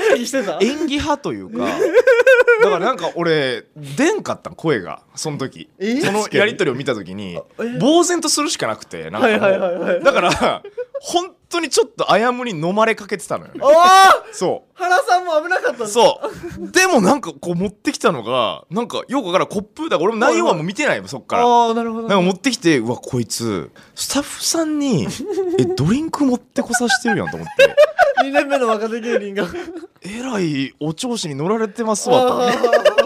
[0.10, 0.58] え演技してた？
[0.62, 1.65] 演技派というか。
[1.65, 5.04] だからなんか俺出んかったん声が。
[5.15, 5.70] その時。
[5.80, 6.02] え？
[6.02, 7.80] そのやり取りを見た時にえ？
[7.80, 10.63] 呆然とするしかなくてなんかだから
[11.02, 13.60] 本当にちょっとあやむに飲まれかけてたのよね。
[13.62, 13.74] おー！
[14.34, 15.88] そ原さんも危なかったんうだ。
[15.88, 16.20] そ
[16.60, 16.72] う。
[16.72, 21.44] でもなんかこう持ってきたのがなんかよくわからんコップだから俺も内容はもう見てないよそっから。
[21.46, 25.08] ああなるほどなんか持ってきてうわこいつスタッフさんに
[25.60, 27.76] え ドリンク持ってこさしてるやんと思って。
[28.24, 29.48] 2年目の若手芸人が。
[30.02, 32.97] えらいお調子に乗られてますわと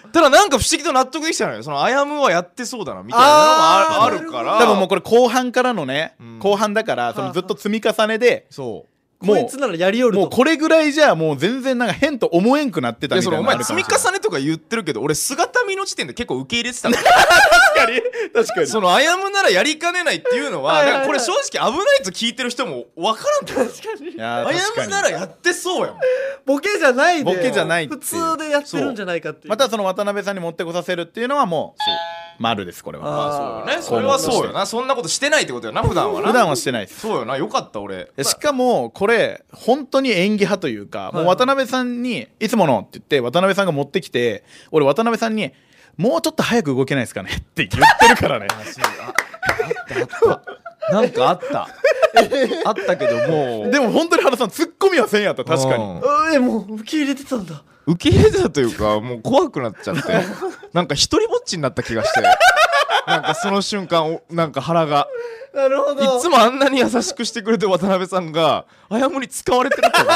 [0.12, 1.62] ただなんか不思議と納得できたのよ。
[1.62, 6.38] そのあやむはやってそうだなみたいなのもああーあるから多分もうこれ後半からのね、うん。
[6.38, 8.86] 後半だからそのずっと積み重ねでそ
[9.22, 16.96] もこいつならやりよるもうこれぐらいじゃもう全然なんか変と思えんくなってたみたいなのお前積みね重ねとか言ってるけど俺姿見の時点で結構受け入れてたの。
[16.96, 18.00] 確かに。
[18.34, 20.94] 確かにそのあやむならやりかねないっていうのははいはいはい。
[20.94, 23.66] なんかこれ正直危ないと聞いてる人も分からんと思う。
[23.68, 24.22] 確かに。
[24.22, 26.00] あやむならやってそうやもん。
[26.46, 27.24] ボケじゃないで。
[27.24, 29.50] ボケじゃない普通でやってるんじゃないかっていう。
[29.50, 31.74] またその渡辺さんに持ってこさせるっていうのはも
[32.38, 33.64] う丸ですこれは。
[33.64, 33.78] あー。
[33.78, 34.18] あそうよね。
[34.18, 34.66] それはそうよな。
[34.66, 36.26] そんなことしてないってことよな普段はな。
[36.28, 37.00] 普段はしてないです。
[37.00, 37.36] そうよな。
[37.36, 38.10] よかった俺。
[38.16, 39.11] でしかもこれ
[39.52, 45.52] 本当に演技派というか、もう渡辺さんに「いつもの」って言って渡辺さんが持ってきて俺渡辺さんに
[45.96, 48.48] 「もうちょっと早く動けないですかね」 って言ってるからね。
[50.90, 51.68] なんかあった。
[52.66, 53.70] あったけどもう。
[53.70, 55.84] でも本当に原さんツッコミはせんやった確かに。
[55.84, 56.34] うん。
[56.34, 57.62] えもう受け入れてたんだ。
[57.86, 60.02] 受け入れたというかもう怖くなっちゃって。
[60.72, 62.20] なんか一人ぼっちになった気がして
[63.06, 65.08] なんかその瞬間おなんか腹が。
[65.54, 66.18] なるほど。
[66.18, 70.14] いつもあんなに優しくしてくれて渡辺さんがあやむに使われてると思っ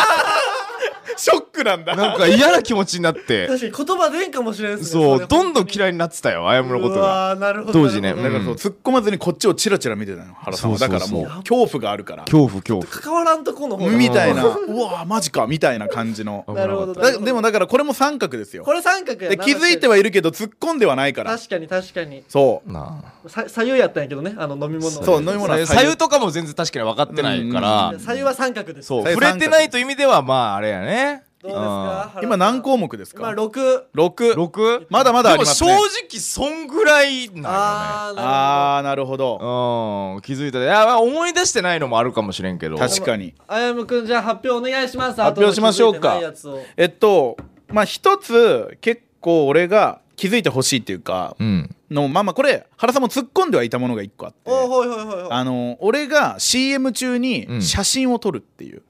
[1.16, 3.46] ショックなんだてなんか嫌な気持ちになって。
[3.48, 5.02] 確かに言葉出んかもしれんですね。
[5.02, 8.14] そうれどんどん嫌いになってたよあやむのことうがわーなるほど当時ね。
[8.14, 10.78] だからそう突っ込まずにこっちをチラチラ見てたの原さんは。
[10.78, 11.22] そうそうそう。
[11.22, 12.24] だからもう恐怖があるから。
[12.24, 13.02] 恐怖恐怖。
[13.02, 13.92] 関わらんとこの方が。
[13.92, 14.44] みたいな。
[14.44, 16.44] うわマジかみたいな感じの。
[16.48, 18.64] なるほどでもだからこれも三角ですよ。
[18.64, 21.36] これ三角やなで気づいてはいるけど突っ込んではないから。
[21.36, 22.24] 確かに確かに。
[22.28, 22.72] そう。
[22.72, 27.94] なさ左右やったんやけどねあの飲み物そう飲み物はあ左右とかも全然確かに分かってないから。
[27.98, 28.88] 左右は三角です。
[28.88, 32.20] そう触れてないという意味ではまああれやねどうですか？
[32.22, 33.84] 今何項目です今か六。
[33.92, 35.70] 六？6まだまだありますね。
[35.70, 37.48] でも正直そんぐらいなんよね。
[37.48, 40.14] あーなるあーなるほど。
[40.16, 42.76] うん気づいたいやまあ思い出してないのもあるかもしれんけど。
[42.78, 43.34] 確かに。
[43.48, 45.20] あやむくんじゃあ発表お願いします。
[45.20, 46.14] 発表しましょうか。
[46.18, 46.60] 後の気づいてないやつを。
[46.76, 47.36] えっと
[47.68, 51.70] まあ一つ結構俺が気づいてほしいっていうかうん。
[51.90, 54.50] のまあまあこれ原さんも突っ込んではいたものが一個あって。
[54.50, 55.30] おーほいほいほいほい。
[55.30, 57.62] あの俺が CM 中にうん。
[57.62, 58.82] 写真を撮るっていう、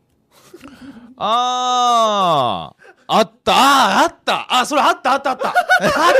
[1.18, 2.72] あ
[3.08, 3.52] ああった。
[3.52, 4.46] あああった。
[4.60, 5.48] あそれあったあったあった。
[5.48, 5.54] あっ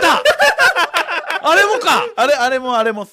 [0.01, 0.23] た。
[1.51, 2.07] あれもか。
[2.17, 3.07] あれあれもあれも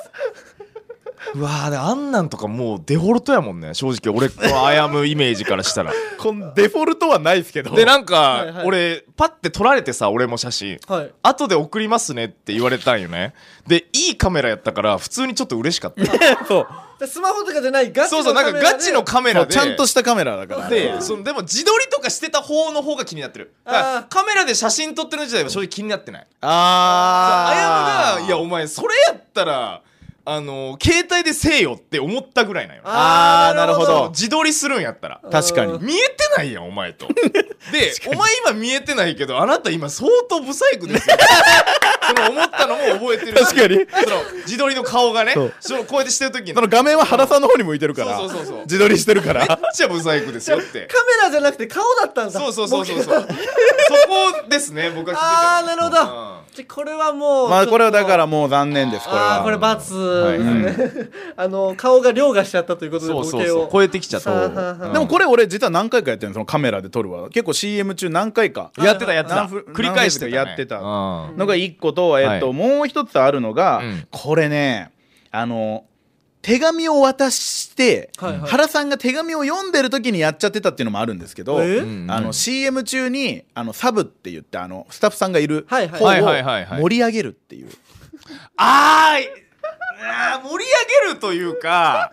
[1.36, 3.74] うわーであんなんとかもうデフォルトやもんね。
[3.74, 5.92] 正直俺あやむイメージからしたら。
[6.18, 7.76] こんデフォルトはないですけど。
[7.76, 10.80] でなんか、俺パッて撮られてさ俺も写真。
[10.88, 11.12] はい。
[11.24, 13.34] 後で送りますねって言われたんよね。
[13.68, 16.46] でいいカメラやったから普通にちょっと嬉しかった。
[16.46, 16.68] そう。
[17.00, 20.70] でスマホとかじゃないガチのそうそうなんかカメラでガチのカメラでそうちゃんとしたカメラだから。
[20.70, 23.54] でそのでも自撮りとかしてた方の方が気になってる。
[23.66, 26.28] カメラで写真撮ってるの自体は正直気になってない。
[26.42, 29.82] ああやむが「いやお前それやったら
[30.26, 34.10] あの携帯でせえよ」って思ったぐらいなんよあーなるほど。
[34.10, 35.20] 自撮りするんやったら。
[35.32, 35.74] 確かに。
[35.74, 37.08] うん見えてないやんお前と。
[37.72, 41.18] でお前今見えてないけどあなた今相当ブサイクですよ。
[42.08, 43.76] その思ったのも覚えてるし確かに。
[44.04, 45.54] その自撮りの顔がねそう。
[45.60, 46.54] そのこうやってしてる時に。
[46.54, 48.18] その画面は原さんの方に向いてるから。
[48.18, 48.58] そうそうそうそう。
[48.62, 49.46] 自撮りしてるから。
[49.46, 50.58] めっちゃブサイクですよ。
[50.60, 52.40] ってカメラじゃなくて顔だったんだ。
[52.40, 53.28] そうそうそうそうそう。
[53.28, 55.58] そこですね僕が気づいたの。
[55.58, 56.02] あーなるほど。
[56.02, 59.38] うんじゃこれはもうまあこれはだからももう残念ですこれは。
[59.38, 59.94] あーこれ罰。
[59.96, 60.38] はい。
[60.38, 63.48] ですねあの顔が凌駕しちゃったということでそうボケをそう。
[63.48, 64.74] そう超えてきちゃった。
[64.92, 67.30] でもこれ俺実は何回かやってるのそのカメラで撮るわ。
[67.30, 68.72] 結構 CM 中何回か。
[68.78, 69.46] やってたやってた。
[69.46, 70.80] 繰り返してやってた。
[70.80, 71.38] うん。
[71.38, 72.56] のが一個と、えっとはい。
[72.56, 74.08] もう一つあるのが、うん。
[74.12, 74.92] これね
[75.32, 75.86] あの
[76.44, 78.50] 手紙を渡して、はいはい。
[78.52, 81.78] 原さんが手紙を読んでる時にやっちゃってたっていうのもあるんですけど、え？
[81.78, 82.12] うん。
[82.12, 86.22] あの CM 中にあのサブって言ってあのスタッフさんがいるはいはい。
[86.22, 87.70] 方を盛り上げるっていう。
[88.58, 89.28] あーい
[90.06, 90.66] あー盛り
[91.06, 92.12] 上げるというか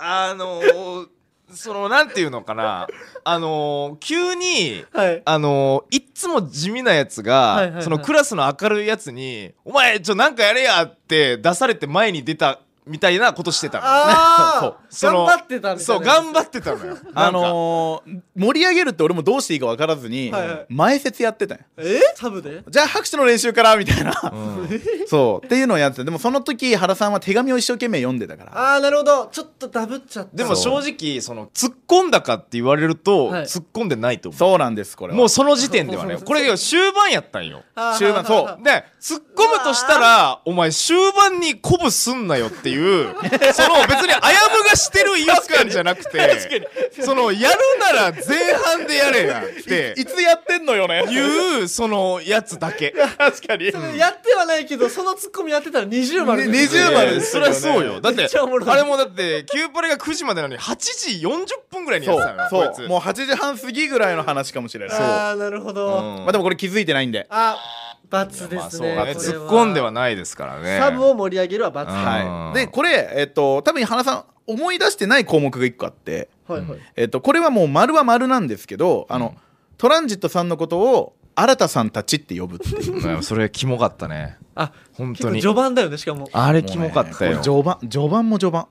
[0.00, 1.08] あのー
[1.52, 2.86] そのなんていうのかな。
[3.24, 5.22] あのー急にはい。
[5.24, 7.82] あのーいっつも地味なやつが、はいはいはい。
[7.82, 16.96] そのクラスの明るいやつに「お前ちょなんかやれや」って出されて前に出たみたいなことしてたのあ そのあ頑張ってたみたいなそう頑張ってたのよ。
[17.14, 20.66] あのー盛り上げるって俺もどうしていいか分からずに、はいはい。
[20.68, 21.64] 前説やってたんよ。
[21.76, 22.00] え？
[22.14, 22.62] サブで？
[22.68, 24.82] じゃあ拍手の練習からみたいな、うん。
[25.06, 25.46] そう。
[25.46, 28.58] っていうのをやっててでもその時原さんは手紙を一生懸命読んでたから。
[28.58, 29.26] ああなるほど。
[29.26, 30.36] ちょっとダブっちゃった。
[30.36, 33.42] でも正直その突っ込んだかって言われると、はい。
[33.44, 34.38] 突っ込んでないと思う。
[34.38, 35.18] そうなんですこれは。
[35.18, 37.62] もうその時点ではねこれ終盤やったんよ。
[37.98, 38.64] 終盤そう。
[38.64, 43.14] で突っ込むとしたらお前終盤に鼓舞すんなよっていう
[43.52, 46.66] その別にあやむがしてる違和感じゃなくて
[47.02, 51.04] そのやるなら前半でやれやっていつやってんのよね。
[51.10, 52.94] いうそのやつだけ。
[53.18, 53.72] 確かに。
[53.72, 58.00] それやってはないけどそのツッコミやってたら20丸ねですよ20丸ですそりゃそうよ。
[58.00, 62.50] だってあれもだってキューパレが9時までなのに8時40分ぐらいにやっそてたのよう。
[62.50, 62.76] こいつ。
[62.78, 62.88] そう。
[62.88, 64.98] もう8時半過ぎぐらいの話かもしれない。
[64.98, 66.24] ああなるほど、うん。
[66.24, 67.26] まあでもこれ気づいてないんで。
[67.30, 67.58] あ
[68.08, 68.96] 罰まあですね,、そうね。
[68.96, 70.78] これ突っ込んではないですからね。
[70.78, 71.90] サブを盛り上げるは罰。
[71.90, 71.96] うん。
[71.96, 72.28] はい。
[72.28, 76.28] はいでこれえっと多分原さん思い出してない項目が1個あって。
[76.46, 76.62] はい
[76.96, 79.34] えっとこれはもう丸は丸なんですけどあの
[79.78, 82.94] トランジットさんのことを新田さんたちって呼ぶっていう。
[83.16, 84.38] うんそれキモかったね。
[84.54, 85.40] あ本当に。
[85.40, 86.28] 序盤だよねしかも。
[86.32, 87.36] あれキモかったよ。
[87.36, 88.66] ね序盤序盤も序盤。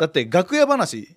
[0.00, 1.16] だって楽屋話。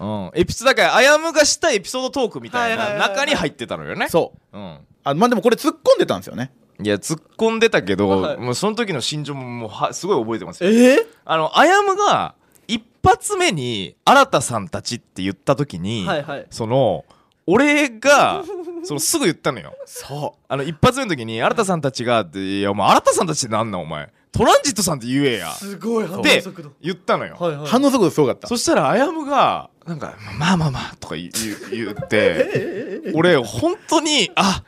[0.00, 3.08] うん、エピソードだからあやむがしたエピソードトークみたいはいはいはいはい。
[3.08, 4.56] な中に入ってたのよね、そう。
[4.56, 8.36] うん、あまあでもこれ突っ込んでたんですよねいや突っ込んでたけど、はい。
[8.38, 10.70] もうその時の心情ももうはすごい覚えてますよ。
[10.70, 10.96] え？
[10.96, 12.34] ー、あのあやむが
[12.68, 16.46] 一発目に新田さんたちって言った時に、はいはい。
[16.50, 17.04] その
[17.46, 18.44] 俺が
[18.84, 19.74] そのすぐ言ったのよ。
[19.86, 26.72] そあの一発目の時に新田さんたちがって「いやお前新田さんたちってなんなんお前トランジットさんって言えや」すごい反応で速度。
[26.80, 27.64] 言ったのよ、はいはい。
[27.64, 28.46] う反応速度すごかった。
[28.46, 31.30] そしたらあやむがなんか「まあまあまあ」とか言う
[31.72, 34.62] 言って俺本当にあ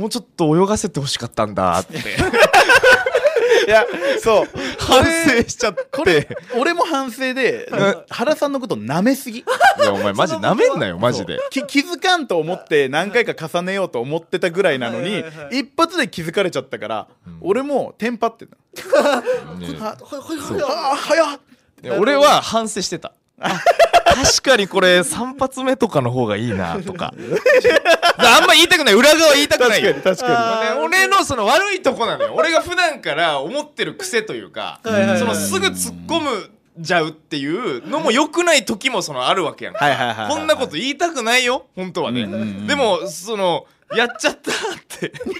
[0.00, 1.78] もうちょっと泳がせてほしかったんだ。
[1.80, 3.84] っていや
[4.20, 4.46] そう。
[4.78, 5.86] 反省しちゃって。
[5.92, 6.26] これ
[6.58, 7.70] 俺も反省で
[8.08, 9.40] 原さんのこと舐めすぎ。
[9.40, 9.44] い
[9.82, 11.38] やお前マジなめんなよマジで。
[11.50, 17.08] き気づかんと思って何回か重ねようと思ってたぐらいなのに一発で気づかれちゃったから、
[17.42, 18.56] 俺もテンパってた。
[18.56, 21.40] ねあほいほいほいああ早っ
[21.82, 27.14] いや俺は反省してたあ確かにこれ3発目とかの方がいいな とか。
[28.18, 28.94] あんま言いたくない。
[28.94, 29.82] 裏側言いたくない。
[29.82, 32.34] よ確かに確かあーね俺のその悪いとこなのよ。
[32.34, 34.90] 俺が普段から思ってる癖というかそ
[35.24, 39.84] のすぐ突っ込むじゃうっていうのも良くない時もそのあるわけやんか。
[39.84, 40.28] はいはいはいはい。
[40.30, 42.22] こんなこと言いたくないよ本当はね。
[42.22, 42.66] うんうんうん。
[42.66, 44.54] でもそのやっちゃったっ
[44.98, 45.12] て。
[45.26, 45.34] に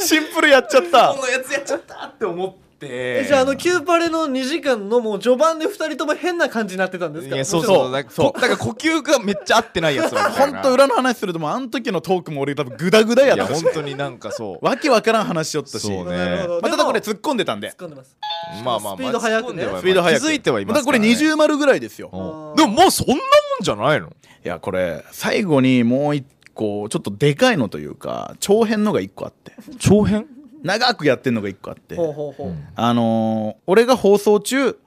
[0.00, 1.08] シンプルやっちゃった。
[1.16, 7.34] このやつやっちゃったって思ってえじゃああのキューパレの2時間のもう序盤で2人とも変な感じになってたんですか？
[7.34, 13.62] いやそうもちろんそうだからこだから呼吸がめっちゃ合ってないやつほんと裏の話するともうあの時のトークも俺多分グダグダやったし。
[13.62, 14.64] 本当になんかそう。
[14.64, 15.80] わけわからん話しよったし。
[15.80, 16.46] そうね。
[16.62, 17.68] まあ、ただこれ突っ込んでたんで。
[17.70, 18.16] 突っ込んでます。
[18.64, 18.96] まあまあまあ。
[18.96, 19.62] スピード速くね。
[19.62, 20.22] スピード速く。
[20.22, 22.10] 気づいてはいますだからこれ二重丸ぐらいですよ。
[22.12, 22.56] うん。
[22.56, 23.22] でももうそんなもん
[23.62, 24.08] じゃないの？
[24.08, 24.10] い
[24.48, 29.52] やこれ最後にもう一個ちょっとでかいのというか長編のが一個あって。
[29.78, 30.26] 長編？
[30.62, 32.54] 長くやってんのが一個あってほうほうほう。
[32.74, 34.78] あのー俺が放送中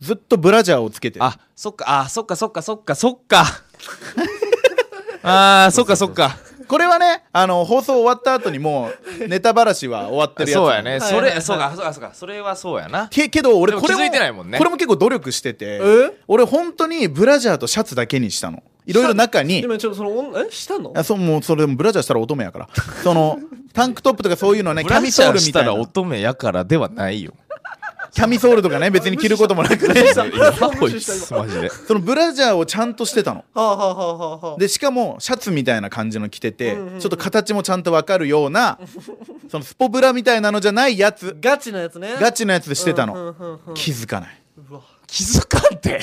[0.00, 1.24] ずっとブラジャーをつけてる。
[1.24, 3.44] あそっかあそっかそっかそっかそっか。
[5.22, 6.36] あーそっかそっか
[6.72, 10.58] これはねあの放送終わった後にもうネタばらしは終わってるやつ。
[10.58, 10.90] そうやね。
[10.92, 11.34] はいそはいはい。
[11.34, 12.10] れそうかそうかそうか。
[12.14, 13.08] それはそうやな。
[13.08, 14.56] けけど俺でもこれも気づいてないもんね。
[14.56, 16.18] これも結構努力しててえ？
[16.26, 18.62] 俺本当にブラジャーとシャツだけにしたの。
[18.86, 19.60] いろいろ中に。
[19.60, 20.50] 今ちょっとそのおんえ？
[20.50, 20.94] したの？
[20.96, 22.68] あそうもうそれでもブラジャーしたら乙女やから。
[23.04, 23.38] その
[23.74, 25.82] タンクトップとかそういうのはねブラキャミソージャーしたルみたいな。
[25.82, 27.34] ら乙女やからではないよ
[28.12, 30.02] キャミソールとかね 別に着ることもなくね。
[30.02, 30.14] いや
[30.78, 31.70] こいつマジで。
[31.70, 34.56] そのブラジャーをちゃんとしてたの。
[34.58, 36.94] でしかもシャツみたいな感じの着てて、うんうん。
[36.94, 38.78] うんちょっと形もちゃんと分かるような
[39.50, 42.16] そのスポブラみたいなのじゃないやつガチなやつね。
[42.20, 43.74] ガチのやつでしてたの、うんうんうんうん。
[43.74, 44.38] 気づかない。
[44.70, 46.00] うわ気づかんて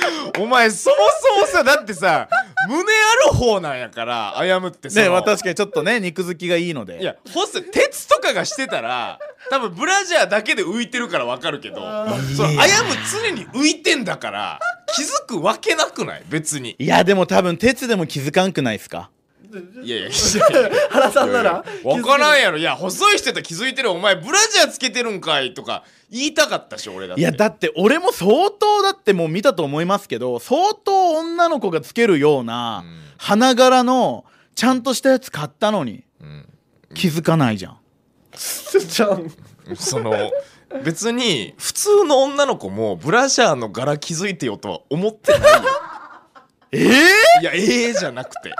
[0.38, 0.96] お前そも
[1.36, 2.28] そもさだってさ
[2.68, 7.00] 胸ある方なんやからあやむってさ、ねまあ確かにちょっとね肉付きがいいので。
[7.00, 9.18] いやホス鉄とかがしてたら
[9.50, 11.76] 多分ブラジャーだけで浮いてるからわかるけど
[12.36, 14.60] そのあやむ常に浮いてんだから
[14.94, 16.22] 気づくわけなくない？
[16.28, 16.76] 別に。
[16.78, 19.10] いやでも多分鉄でも気づかんくないっすか？
[19.82, 20.10] いやいや。
[20.90, 21.64] 原さんなら。
[21.82, 22.58] 分からんやろ。
[22.58, 23.90] いや細い人やったら気づいてる。
[23.90, 27.20] お前ブラジャーつけてるんかいとか言いたかったし俺だって。
[27.20, 33.00] いやだって俺も相当だってもう見たと思いますけど相当女の子がつけるようなうん。
[33.16, 36.46] 花柄のちゃんとしたやつ買ったのにうん。
[36.94, 37.78] 気づかないじゃん。
[38.86, 39.30] じゃん
[39.76, 40.14] その
[40.84, 45.48] 別に普通の女の子もブラジャーの柄気づいてよとは思ってないよ。
[46.70, 46.90] ええ
[47.40, 48.54] いやええじゃなくて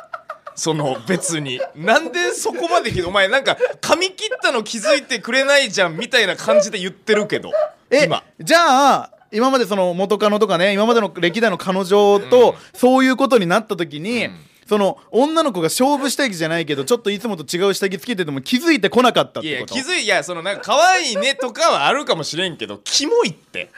[0.58, 1.60] その別に。
[1.76, 7.52] なんでそこまでお前なんか髪切ったの気づいてくれないじゃんみたいな感じで言ってるけど。
[7.90, 8.24] え今。
[8.40, 14.36] じゃあ今までその元カノとかね今までの歴代の彼女とそういうことになった時に、うん。
[14.68, 23.70] その女の子が勝負下着じゃないけどちょっといつもと違う下着つけてても気づいてこなかったっいやいやてこと気づいいやそのなんか可愛いねとかはあるかもしれんけどキモいって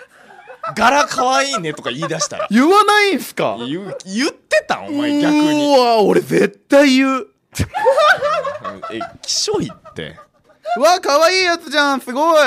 [0.75, 3.57] 柄可愛いねとか言い出したら言わないんすか？
[3.59, 4.87] 言う言ってたん？
[4.87, 5.77] お前逆に。
[5.77, 7.27] うわ俺絶対言う。
[8.92, 10.16] えきしょいって？
[10.77, 12.40] うわ可愛いやつじゃんすごい。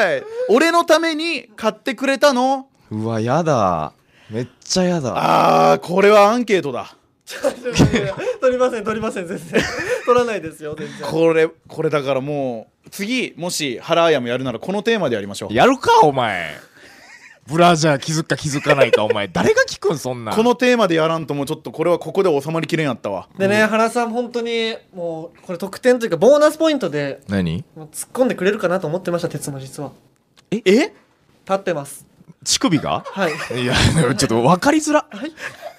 [0.49, 2.67] 俺のために買ってくれたの？
[2.91, 3.93] うわやだ。
[4.29, 5.71] めっちゃやだ。
[5.73, 6.95] あーこれはアンケートだ。
[8.39, 9.61] 取りません取りません全然。
[10.05, 11.09] 取らないですよ全然。
[11.09, 15.53] これこれだからもう次もしハラーヤもやるならこのテーマでやりましょう。
[15.53, 16.51] やるかお前
[17.45, 19.27] ブラジャー気づくか気づかないかお前。
[19.27, 20.31] 誰が聞くんそんな。
[20.31, 23.27] んこのテーマでやらんともうちょっとこれはここで収まりきれんやったわ。
[23.37, 27.65] でね原さん本当にもうこれ得点というかボーナスポイントで何？
[27.75, 29.91] 突っ込んでくれるかなと思ってました鉄も実は。
[30.51, 30.61] え？
[30.61, 30.93] 立
[31.51, 32.05] ってます。
[32.45, 33.03] 乳首が？
[33.05, 33.33] はい。
[33.61, 33.75] いや
[34.15, 35.05] ちょっと分かりづら。
[35.09, 35.31] はい。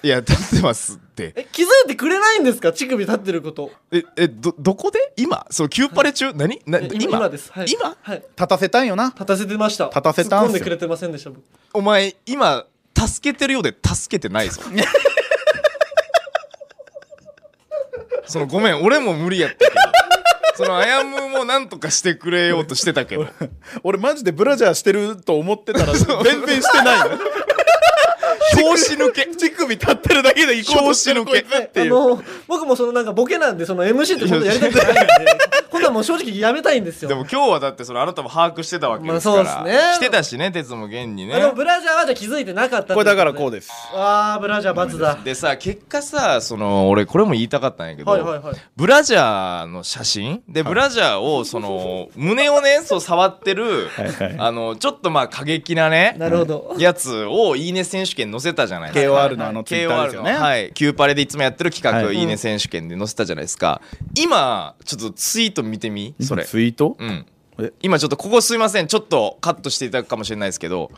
[0.03, 1.33] いや立ってますって。
[1.35, 2.73] え気づいてくれないんですか？
[2.73, 3.71] 乳首立ってること。
[3.91, 4.99] ええどどこで？
[5.15, 5.45] 今？
[5.49, 6.33] そうキューパレ中？
[6.33, 6.61] 何？
[6.65, 7.29] なえ今今？
[7.29, 7.51] です。
[7.51, 7.67] はい。
[7.69, 7.95] 今？
[8.01, 8.17] はい。
[8.17, 9.05] 立たせたんよな。
[9.07, 9.85] 立たせてました。
[9.85, 10.47] 立たせたんすよ。
[10.47, 11.41] 突っ込んでくれてませんでした僕。
[11.73, 12.65] お前今
[12.97, 14.61] 助けてるようで助けてないぞ。
[18.27, 19.71] そのごめん俺も無理やったけど。
[20.55, 23.27] そのあやむもなんとかしてくれようとしてたけど。
[23.83, 26.05] 俺マジでブラジャーしてると思ってたら 全
[26.45, 27.19] 然してないの
[28.55, 29.25] 拍子抜け。
[29.25, 31.49] 乳首立ってるだけで行こうとしてる拍子抜け。
[31.49, 31.95] こいつっていう。
[31.95, 35.05] あの僕もそのなんかボケなんでその MC って本当やりたくないんで
[35.71, 37.09] 今度はもう正直やめたいんですよ。
[37.09, 39.83] でも今日はだってそのあなたも把握してたわけですから、まあそうですね。
[39.97, 41.33] 来てたしね鉄も現にね。
[41.35, 43.71] あでもブラジャーはじゃあ気づいてなかったこれだからこうでです。
[43.93, 45.17] あーブラジャー罰だ。
[45.23, 48.55] でさ結果さその俺これも言いたかったんやけど、はいはいはい。
[48.75, 50.43] ブラジャーの写真？
[50.47, 54.35] でブラジャーをその胸をねそう触ってるはいはい。
[54.37, 56.75] あのちょっとまあ過激なねなるほど。
[56.77, 59.13] やつをいいね選手権載せたじゃないですか。
[59.13, 60.33] KOR のあのツイッターですよね。
[60.33, 60.71] はい。
[60.73, 62.15] キューパレでいつもやってる企画、はい。
[62.15, 63.81] い、いね選手権で載せたじゃないですか。
[64.15, 66.15] 今ちょっとツイート見てみ？
[66.19, 66.45] それ。
[66.45, 66.97] ツイート？
[66.99, 67.25] うん。
[67.59, 67.71] え？
[67.81, 70.91] 今ちょっとここすいませんちょっとカットしていただくかもしれないですけど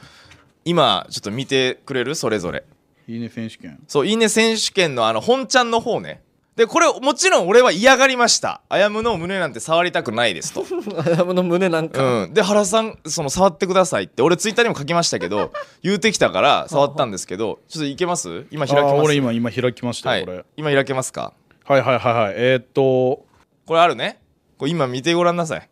[0.66, 2.16] 今ちょっと見てくれる？
[2.16, 2.64] それぞれ。
[3.08, 3.80] いいね選手権。
[3.88, 6.22] そういいね選手権のあの本ちゃんの方ね
[6.58, 8.62] でこれもちろん俺は嫌がりました。
[8.68, 10.66] あやむの胸なんて触りたくないですと。
[11.06, 15.52] あやむの胸なんか、うん、で原さんその触ってくださいって俺ツイッターにも書きましたけど
[15.84, 18.48] 言うてきたから触ったんですけどちょっといけます？
[18.50, 18.94] 今開きます？
[18.96, 20.22] 俺今今開きましたはい。
[20.22, 20.46] よこれ。
[20.58, 21.32] 今開けますか？
[21.64, 22.34] はいはいはいはい。
[22.36, 23.24] えーっと。
[23.68, 24.20] これあるね。
[24.58, 25.70] これ今見てごらんなさい。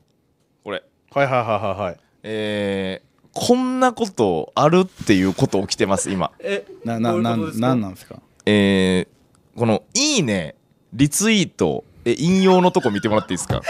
[0.64, 0.84] これ。
[1.12, 1.98] はいはいはいはいはい。
[2.22, 6.32] えー、こんなことあるっていうこと起きてます今。
[6.40, 8.18] えななななんなんですか？
[8.46, 10.54] えー、この「いいね」
[10.96, 13.62] リツイートえ引用のとこ見てもらっていいですか？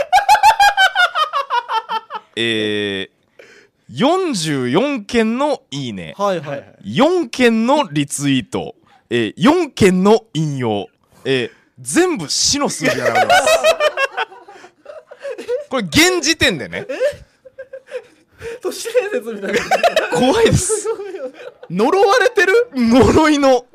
[2.37, 8.75] えー、44件の「いいね」はいはい、4件のリツイート、
[9.09, 10.87] えー、4件の引用、
[11.23, 13.47] えー、全部死の数字が並びます。
[15.69, 16.85] これ現時点でね。
[18.61, 19.59] 都市伝説みたいな。
[20.19, 20.87] 怖いです。
[21.69, 22.69] 呪われてる？
[22.75, 23.65] 呪いの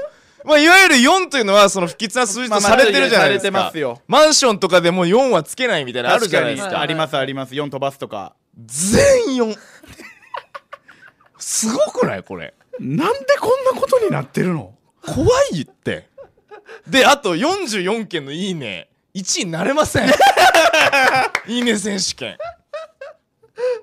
[0.44, 4.00] まあ、いわゆる4というのはその不吉な数字とされてるじゃないですか、されてますよ。
[4.06, 6.80] マンションとかでも4はつけないみたいなのあるじゃないですか。
[6.80, 7.54] ありますあります。
[7.54, 8.34] 4飛ばすとか。
[8.56, 9.56] 全4
[11.38, 12.54] すごくないこれ。
[12.78, 14.74] なんでこんなことになってるの？
[15.04, 16.08] 怖いって。
[16.86, 20.08] であと44件の「いいね」1位になれません。
[21.48, 22.38] いいね選手権。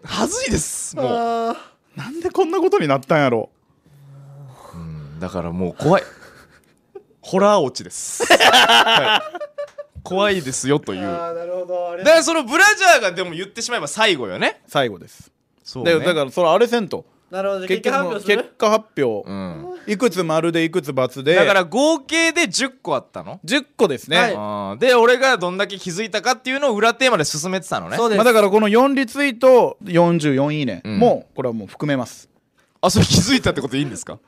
[0.04, 1.06] はずいですもう。
[1.08, 1.56] あ
[1.96, 3.50] なんでこんなことになったんやろ？
[4.74, 6.04] うんだからもう怖い
[7.28, 10.02] ホラー落ちです、はい。
[10.02, 11.02] 怖いですよという。
[11.02, 11.90] ーあーなるほど。
[11.90, 12.12] あれだ。
[12.12, 14.62] からそのブラジャーがでも言ってしまえば最後よね。
[14.66, 15.30] 最後です。
[15.62, 17.06] そうでだからそれあれせんと。
[17.30, 17.68] なるほど。
[17.68, 18.38] 結結果発表する？
[18.38, 19.30] 結果発表。
[19.30, 19.78] うん。
[19.86, 21.36] いくつ丸でいくつ×で。
[21.36, 24.80] だから合計で10個あったの？10個ですね、はい。
[24.80, 27.98] で俺がどんだけ気づいたかっていうのを裏テーマで進めてたのね。
[27.98, 31.00] そうです、まあ、だからこの4リツイート44いいね、うん。
[31.00, 32.30] もうこれはもう含めます。
[32.80, 34.20] あそれ気づいたってことでいいんですか？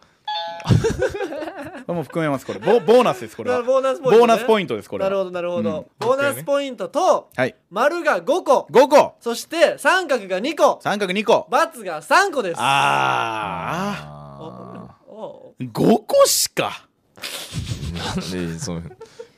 [1.94, 2.60] もう含めますこれ。
[2.60, 3.62] ボボーナスですこれは。
[3.64, 5.10] ボーナスポイント、ね、ボーナスポイントですこれは。
[5.10, 5.86] なるほどなるほど、うん。
[6.08, 7.56] ボーナスポイントとはい。
[7.70, 8.68] 丸が5個。
[8.72, 9.16] 5個。
[9.20, 10.80] そして三角が2個。
[10.82, 12.58] 三角2個×が3個です。
[12.60, 16.86] ああおー5個しか。
[17.18, 18.82] ーなんでその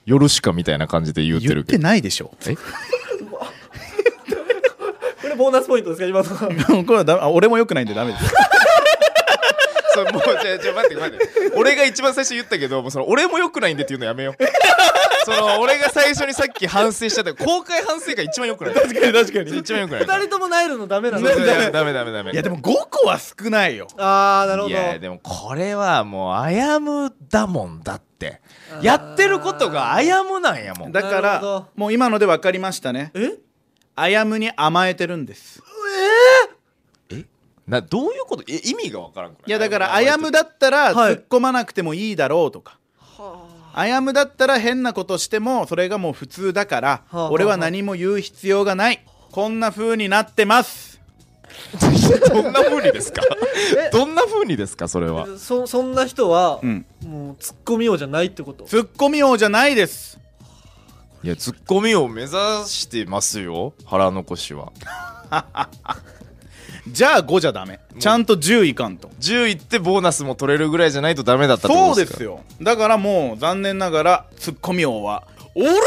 [0.06, 2.32] 夜しかみたいな感じで言って言ってるけどないでしょ。
[2.47, 2.56] え？
[5.22, 8.34] これボーナスポイントですか今の これはダメあ俺もよくないんでダメです
[9.96, 11.52] そうもうじゃあじゃあ待って待って。
[11.56, 14.44] 俺が一番最初言ったけどもうその俺もよくないんでっていうのやめよう。
[15.26, 18.74] その俺が最初にさっき反省しちゃった公開反省が一番よくない。
[18.74, 19.58] 確かに確かに。
[19.58, 20.02] 一番よくない。
[20.02, 21.28] 2人ともなえるのダメなの。
[21.28, 22.32] そうそうダメダメダメダメ。
[22.32, 23.88] いやでも5個は少ないよ。
[23.98, 24.74] ああなるほど。
[24.74, 28.42] いやでもこれはもうあやむだもんだって。
[28.82, 30.92] やってることがあやむなんやもん。
[30.92, 33.12] だかなるほらどもう今ので分かりましたね。
[33.14, 33.32] え？
[33.96, 35.62] あやむに甘えてるんです
[37.68, 38.43] などういうこと？
[38.47, 39.47] え意味がわからんくない？
[39.47, 41.14] いやだからあやむだったらはい。
[41.14, 42.78] 突っ込まなくてもいいだろうとか。
[43.74, 43.88] あ。
[43.88, 47.18] やむだったら変なことしてもそれがもう普通だからはあ。
[47.18, 49.03] はあ俺は何も言う必要がない。
[49.32, 50.99] こんな風になってます。
[52.34, 53.22] どんな風にですか？
[53.91, 54.88] どんな風にですか？
[54.88, 55.28] それは。
[55.38, 56.86] そそんな人は、うん。
[57.05, 58.64] もうツッコミ王じゃないってこと？
[58.66, 60.18] ツッコミ王じゃないです。
[61.24, 62.32] いやツッコミを目指
[62.68, 63.74] してますよ。
[63.86, 64.72] 腹残しは
[66.88, 67.80] じゃあ5じゃダメ。
[68.00, 69.10] ちゃんと10いかんと。
[69.20, 71.94] 10いってボーナスも取れるぐらいじゃないとダメだったってことでか？
[71.96, 72.42] そうですすよ。
[72.62, 75.82] だからもう残念ながらツッコミ王は俺だ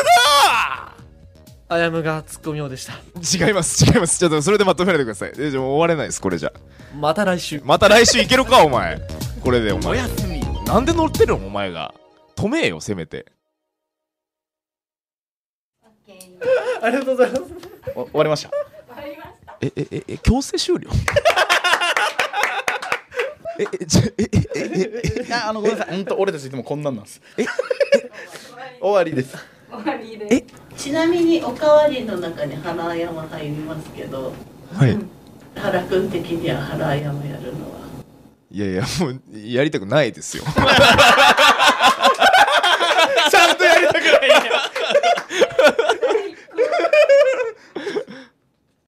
[1.69, 2.93] あやむがツッコミ王でした。
[3.47, 4.19] 違います違います。
[4.19, 5.33] ちょっとそれでまとめないでください。
[5.37, 6.53] えじゃ終われないですこれじゃ。
[6.97, 7.61] また来週。
[7.65, 9.01] また来週いけるかお前。
[9.43, 10.41] これでおお前やすみ。
[10.65, 11.93] なんで乗ってるのお前が。
[12.37, 13.27] 止めよせめて。
[16.83, 17.43] ありがとうございます。
[17.97, 18.51] お終わりました
[19.65, 20.91] ええええ強制終了？
[23.59, 25.97] ええちょええええいやあのごめんなさい。
[25.97, 27.21] 本当俺たちいつもこんなんなんです。
[28.81, 29.37] 終わりです。
[30.31, 30.45] え？
[30.77, 34.33] ちなみにおかわりの中に原山入りますけど
[34.77, 34.99] はい。
[35.57, 37.75] 原くん的には原山やるのは。
[38.51, 40.45] いやいやもうやりたくないですよ